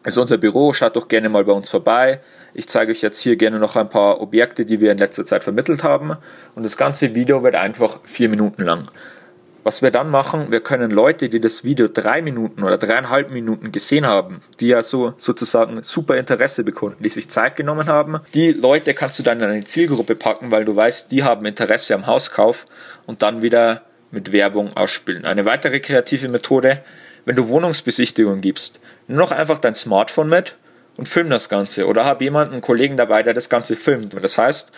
ist 0.04 0.18
unser 0.18 0.38
Büro, 0.38 0.72
schaut 0.72 0.94
doch 0.94 1.08
gerne 1.08 1.28
mal 1.28 1.44
bei 1.44 1.52
uns 1.52 1.68
vorbei. 1.68 2.20
Ich 2.52 2.68
zeige 2.68 2.92
euch 2.92 3.02
jetzt 3.02 3.20
hier 3.20 3.34
gerne 3.34 3.58
noch 3.58 3.74
ein 3.74 3.88
paar 3.88 4.20
Objekte, 4.20 4.64
die 4.64 4.80
wir 4.80 4.92
in 4.92 4.98
letzter 4.98 5.24
Zeit 5.24 5.42
vermittelt 5.42 5.82
haben. 5.82 6.16
Und 6.54 6.62
das 6.64 6.76
ganze 6.76 7.16
Video 7.16 7.42
wird 7.42 7.56
einfach 7.56 7.98
vier 8.04 8.28
Minuten 8.28 8.62
lang. 8.62 8.88
Was 9.64 9.82
wir 9.82 9.90
dann 9.90 10.10
machen, 10.10 10.52
wir 10.52 10.60
können 10.60 10.92
Leute, 10.92 11.28
die 11.28 11.40
das 11.40 11.64
Video 11.64 11.88
drei 11.88 12.22
Minuten 12.22 12.62
oder 12.62 12.76
dreieinhalb 12.76 13.32
Minuten 13.32 13.72
gesehen 13.72 14.06
haben, 14.06 14.40
die 14.60 14.68
ja 14.68 14.82
so 14.82 15.14
sozusagen 15.16 15.82
super 15.82 16.18
Interesse 16.18 16.62
bekunden, 16.62 17.02
die 17.02 17.08
sich 17.08 17.30
Zeit 17.30 17.56
genommen 17.56 17.88
haben, 17.88 18.20
die 18.34 18.52
Leute 18.52 18.94
kannst 18.94 19.18
du 19.18 19.24
dann 19.24 19.40
in 19.40 19.46
eine 19.46 19.64
Zielgruppe 19.64 20.14
packen, 20.14 20.52
weil 20.52 20.64
du 20.64 20.76
weißt, 20.76 21.10
die 21.10 21.24
haben 21.24 21.46
Interesse 21.46 21.94
am 21.94 22.06
Hauskauf 22.06 22.66
und 23.06 23.22
dann 23.22 23.42
wieder 23.42 23.82
mit 24.14 24.32
Werbung 24.32 24.74
ausspielen. 24.74 25.26
Eine 25.26 25.44
weitere 25.44 25.80
kreative 25.80 26.28
Methode, 26.28 26.82
wenn 27.26 27.36
du 27.36 27.48
Wohnungsbesichtigungen 27.48 28.40
gibst, 28.40 28.80
nur 29.08 29.18
noch 29.18 29.32
einfach 29.32 29.58
dein 29.58 29.74
Smartphone 29.74 30.28
mit 30.28 30.54
und 30.96 31.08
film 31.08 31.28
das 31.28 31.48
Ganze 31.48 31.86
oder 31.86 32.04
hab 32.04 32.22
jemanden, 32.22 32.54
einen 32.54 32.62
Kollegen 32.62 32.96
dabei, 32.96 33.22
der 33.22 33.34
das 33.34 33.50
Ganze 33.50 33.76
filmt. 33.76 34.14
Das 34.14 34.38
heißt, 34.38 34.70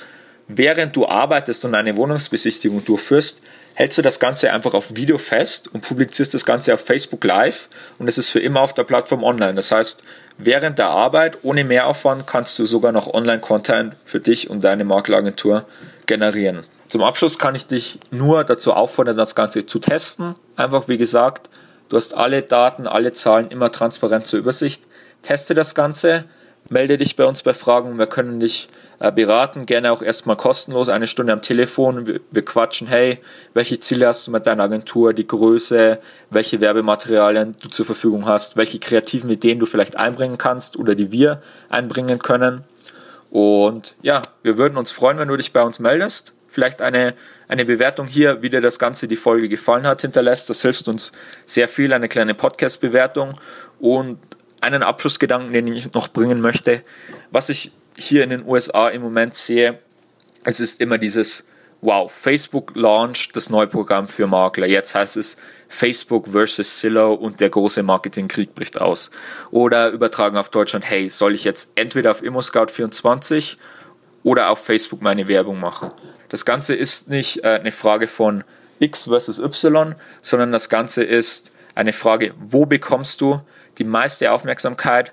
während 0.49 0.97
du 0.97 1.07
arbeitest 1.07 1.65
und 1.65 1.75
eine 1.75 1.97
Wohnungsbesichtigung 1.97 2.85
durchführst, 2.85 3.41
hältst 3.75 3.99
du 3.99 4.03
das 4.03 4.19
Ganze 4.19 4.53
einfach 4.53 4.75
auf 4.75 4.97
Video 4.97 5.19
fest 5.19 5.69
und 5.73 5.83
publizierst 5.83 6.33
das 6.35 6.47
Ganze 6.47 6.73
auf 6.75 6.81
Facebook 6.81 7.23
Live 7.25 7.69
und 7.99 8.09
es 8.09 8.17
ist 8.19 8.31
für 8.31 8.41
immer 8.41 8.63
auf 8.63 8.75
der 8.75 8.85
Plattform 8.85 9.23
online. 9.23 9.55
Das 9.55 9.71
heißt, 9.71 10.03
während 10.39 10.79
der 10.79 10.89
Arbeit 10.89 11.39
ohne 11.43 11.63
Mehraufwand 11.63 12.27
kannst 12.27 12.59
du 12.59 12.67
sogar 12.67 12.93
noch 12.93 13.13
Online-Content 13.13 13.95
für 14.05 14.21
dich 14.21 14.49
und 14.49 14.65
deine 14.65 14.85
Makleragentur 14.85 15.67
generieren. 16.07 16.65
Zum 16.89 17.03
Abschluss 17.03 17.39
kann 17.39 17.55
ich 17.55 17.67
dich 17.67 17.99
nur 18.11 18.45
dazu 18.45 18.73
auffordern, 18.73 19.17
das 19.17 19.35
Ganze 19.35 19.67
zu 19.67 19.79
testen. 19.81 20.35
Einfach 20.55 20.87
wie 20.87 20.99
gesagt, 20.99 21.51
du 21.89 21.97
hast 21.97 22.15
alle 22.15 22.43
Daten, 22.43 22.87
alle 22.87 23.13
Zahlen 23.13 23.51
immer 23.51 23.73
transparent 23.73 24.27
zur 24.27 24.39
Übersicht. 24.39 24.83
Teste 25.23 25.55
das 25.55 25.75
Ganze, 25.75 26.25
melde 26.69 26.97
dich 26.97 27.17
bei 27.17 27.25
uns 27.25 27.43
bei 27.43 27.55
Fragen. 27.55 27.99
Wir 27.99 28.07
können 28.07 28.39
dich 28.39 28.69
äh, 29.01 29.11
beraten, 29.11 29.67
gerne 29.67 29.91
auch 29.91 30.01
erstmal 30.01 30.37
kostenlos, 30.37 30.89
eine 30.89 31.09
Stunde 31.09 31.33
am 31.33 31.43
Telefon. 31.43 32.07
Wir, 32.07 32.21
wir 32.31 32.45
quatschen, 32.45 32.87
hey, 32.87 33.19
welche 33.53 33.81
Ziele 33.81 34.07
hast 34.07 34.29
du 34.29 34.31
mit 34.31 34.47
deiner 34.47 34.63
Agentur, 34.63 35.13
die 35.13 35.27
Größe, 35.27 35.99
welche 36.31 36.61
Werbematerialien 36.61 37.57
du 37.61 37.69
zur 37.69 37.85
Verfügung 37.85 38.27
hast, 38.27 38.57
welche 38.57 38.79
kreativen 38.79 39.29
Ideen 39.29 39.59
du 39.59 39.67
vielleicht 39.67 39.97
einbringen 39.97 40.39
kannst 40.39 40.77
oder 40.77 40.95
die 40.95 41.11
wir 41.11 41.43
einbringen 41.69 42.21
können. 42.21 42.63
Und 43.31 43.97
ja, 44.03 44.23
wir 44.45 44.57
würden 44.57 44.79
uns 44.79 44.93
freuen, 44.93 45.19
wenn 45.19 45.29
du 45.29 45.37
dich 45.37 45.53
bei 45.53 45.65
uns 45.65 45.81
meldest 45.81 46.36
vielleicht 46.49 46.83
eine, 46.83 47.15
eine 47.49 47.65
Bewertung 47.65 48.07
hier, 48.07 48.43
wie 48.43 48.51
dir 48.51 48.61
das 48.61 48.79
Ganze 48.79 49.09
die 49.09 49.17
Folge 49.17 49.49
gefallen 49.49 49.87
hat, 49.87 50.01
hinterlässt. 50.01 50.51
Das 50.51 50.63
hilft 50.63 50.89
uns 50.89 51.13
sehr 51.45 51.69
viel, 51.69 51.93
eine 51.93 52.09
kleine 52.09 52.35
Podcast-Bewertung 52.35 53.35
und 53.79 54.19
einen 54.61 54.83
Abschlussgedanken, 54.83 55.53
den 55.53 55.67
ich 55.69 55.93
noch 55.93 56.09
bringen 56.09 56.41
möchte. 56.41 56.83
Was 57.31 57.49
ich 57.49 57.73
hier 57.97 58.25
in 58.25 58.31
den 58.31 58.47
USA 58.47 58.89
im 58.89 59.03
Moment 59.03 59.35
sehe, 59.35 59.79
es 60.45 60.61
ist 60.61 60.81
immer 60.81 60.99
dieses 60.99 61.45
Wow, 61.83 62.11
Facebook 62.11 62.73
launcht 62.75 63.37
das 63.37 63.51
neue 63.51 63.67
Programm 63.67 64.09
für 64.09 64.27
Makler. 64.27 64.67
Jetzt 64.67 64.95
heißt 64.95 65.19
es 65.19 65.37
Facebook 65.69 66.27
versus 66.27 66.79
Zillow 66.81 67.13
und 67.13 67.39
der 67.39 67.51
große 67.51 67.83
Marketingkrieg 67.83 68.55
bricht 68.55 68.81
aus. 68.81 69.11
Oder 69.51 69.91
übertragen 69.91 70.39
auf 70.39 70.49
Deutschland, 70.49 70.89
hey, 70.89 71.11
soll 71.11 71.35
ich 71.35 71.45
jetzt 71.45 71.71
entweder 71.75 72.13
auf 72.13 72.23
ImmoScout24 72.23 73.57
oder 74.27 74.51
auf 74.51 74.65
Facebook 74.65 75.03
meine 75.03 75.29
Werbung 75.29 75.61
machen? 75.61 75.93
Das 76.31 76.45
Ganze 76.45 76.75
ist 76.75 77.09
nicht 77.09 77.45
äh, 77.45 77.61
eine 77.61 77.71
Frage 77.71 78.09
von 78.09 78.43
X 78.81 79.05
versus 79.05 79.39
Y, 79.39 79.95
sondern 80.21 80.51
das 80.51 80.69
Ganze 80.69 81.05
ist 81.05 81.53
eine 81.77 81.93
Frage, 81.93 82.35
wo 82.37 82.67
bekommst 82.67 83.21
du 83.21 83.41
die 83.79 83.85
meiste 83.85 84.33
Aufmerksamkeit 84.33 85.13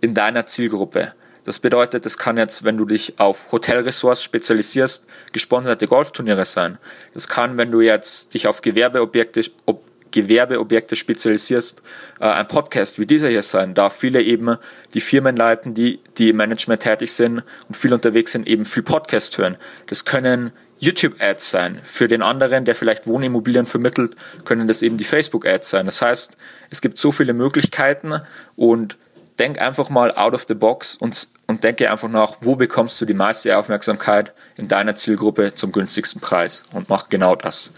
in 0.00 0.14
deiner 0.14 0.46
Zielgruppe? 0.46 1.12
Das 1.44 1.60
bedeutet, 1.60 2.04
das 2.04 2.18
kann 2.18 2.36
jetzt, 2.38 2.64
wenn 2.64 2.76
du 2.76 2.86
dich 2.86 3.20
auf 3.20 3.52
Hotelressorts 3.52 4.24
spezialisierst, 4.24 5.06
gesponserte 5.32 5.86
Golfturniere 5.86 6.44
sein. 6.44 6.78
Das 7.14 7.28
kann, 7.28 7.56
wenn 7.56 7.70
du 7.70 7.80
jetzt 7.80 8.34
dich 8.34 8.48
auf 8.48 8.62
Gewerbeobjekte, 8.62 9.44
ob, 9.64 9.79
Gewerbeobjekte 10.10 10.96
spezialisierst, 10.96 11.82
äh, 12.20 12.24
ein 12.24 12.48
Podcast 12.48 12.98
wie 12.98 13.06
dieser 13.06 13.28
hier 13.28 13.42
sein, 13.42 13.74
da 13.74 13.90
viele 13.90 14.22
eben 14.22 14.56
die 14.94 15.00
Firmen 15.00 15.36
leiten, 15.36 15.74
die, 15.74 16.00
die 16.18 16.30
im 16.30 16.36
Management 16.36 16.82
tätig 16.82 17.12
sind 17.12 17.42
und 17.68 17.76
viel 17.76 17.92
unterwegs 17.92 18.32
sind, 18.32 18.46
eben 18.46 18.64
viel 18.64 18.82
Podcast 18.82 19.38
hören. 19.38 19.56
Das 19.86 20.04
können 20.04 20.52
YouTube-Ads 20.80 21.50
sein. 21.50 21.78
Für 21.82 22.08
den 22.08 22.22
anderen, 22.22 22.64
der 22.64 22.74
vielleicht 22.74 23.06
Wohnimmobilien 23.06 23.66
vermittelt, 23.66 24.16
können 24.44 24.66
das 24.66 24.82
eben 24.82 24.96
die 24.96 25.04
Facebook-Ads 25.04 25.68
sein. 25.68 25.86
Das 25.86 26.00
heißt, 26.00 26.36
es 26.70 26.80
gibt 26.80 26.98
so 26.98 27.12
viele 27.12 27.34
Möglichkeiten 27.34 28.14
und 28.56 28.96
denk 29.38 29.58
einfach 29.58 29.90
mal 29.90 30.12
out 30.14 30.34
of 30.34 30.44
the 30.48 30.54
box 30.54 30.96
und, 30.96 31.28
und 31.46 31.64
denke 31.64 31.90
einfach 31.90 32.08
nach, 32.08 32.36
wo 32.40 32.56
bekommst 32.56 33.00
du 33.00 33.04
die 33.04 33.14
meiste 33.14 33.56
Aufmerksamkeit 33.56 34.32
in 34.56 34.68
deiner 34.68 34.94
Zielgruppe 34.94 35.54
zum 35.54 35.72
günstigsten 35.72 36.20
Preis 36.20 36.62
und 36.72 36.88
mach 36.88 37.08
genau 37.08 37.36
das. 37.36 37.72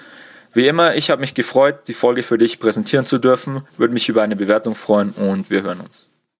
Wie 0.54 0.66
immer, 0.66 0.94
ich 0.94 1.10
habe 1.10 1.20
mich 1.20 1.34
gefreut, 1.34 1.88
die 1.88 1.94
Folge 1.94 2.22
für 2.22 2.36
dich 2.36 2.60
präsentieren 2.60 3.06
zu 3.06 3.18
dürfen. 3.18 3.62
Würde 3.78 3.94
mich 3.94 4.08
über 4.08 4.22
eine 4.22 4.36
Bewertung 4.36 4.74
freuen 4.74 5.10
und 5.10 5.50
wir 5.50 5.62
hören 5.62 5.80
uns. 5.80 6.11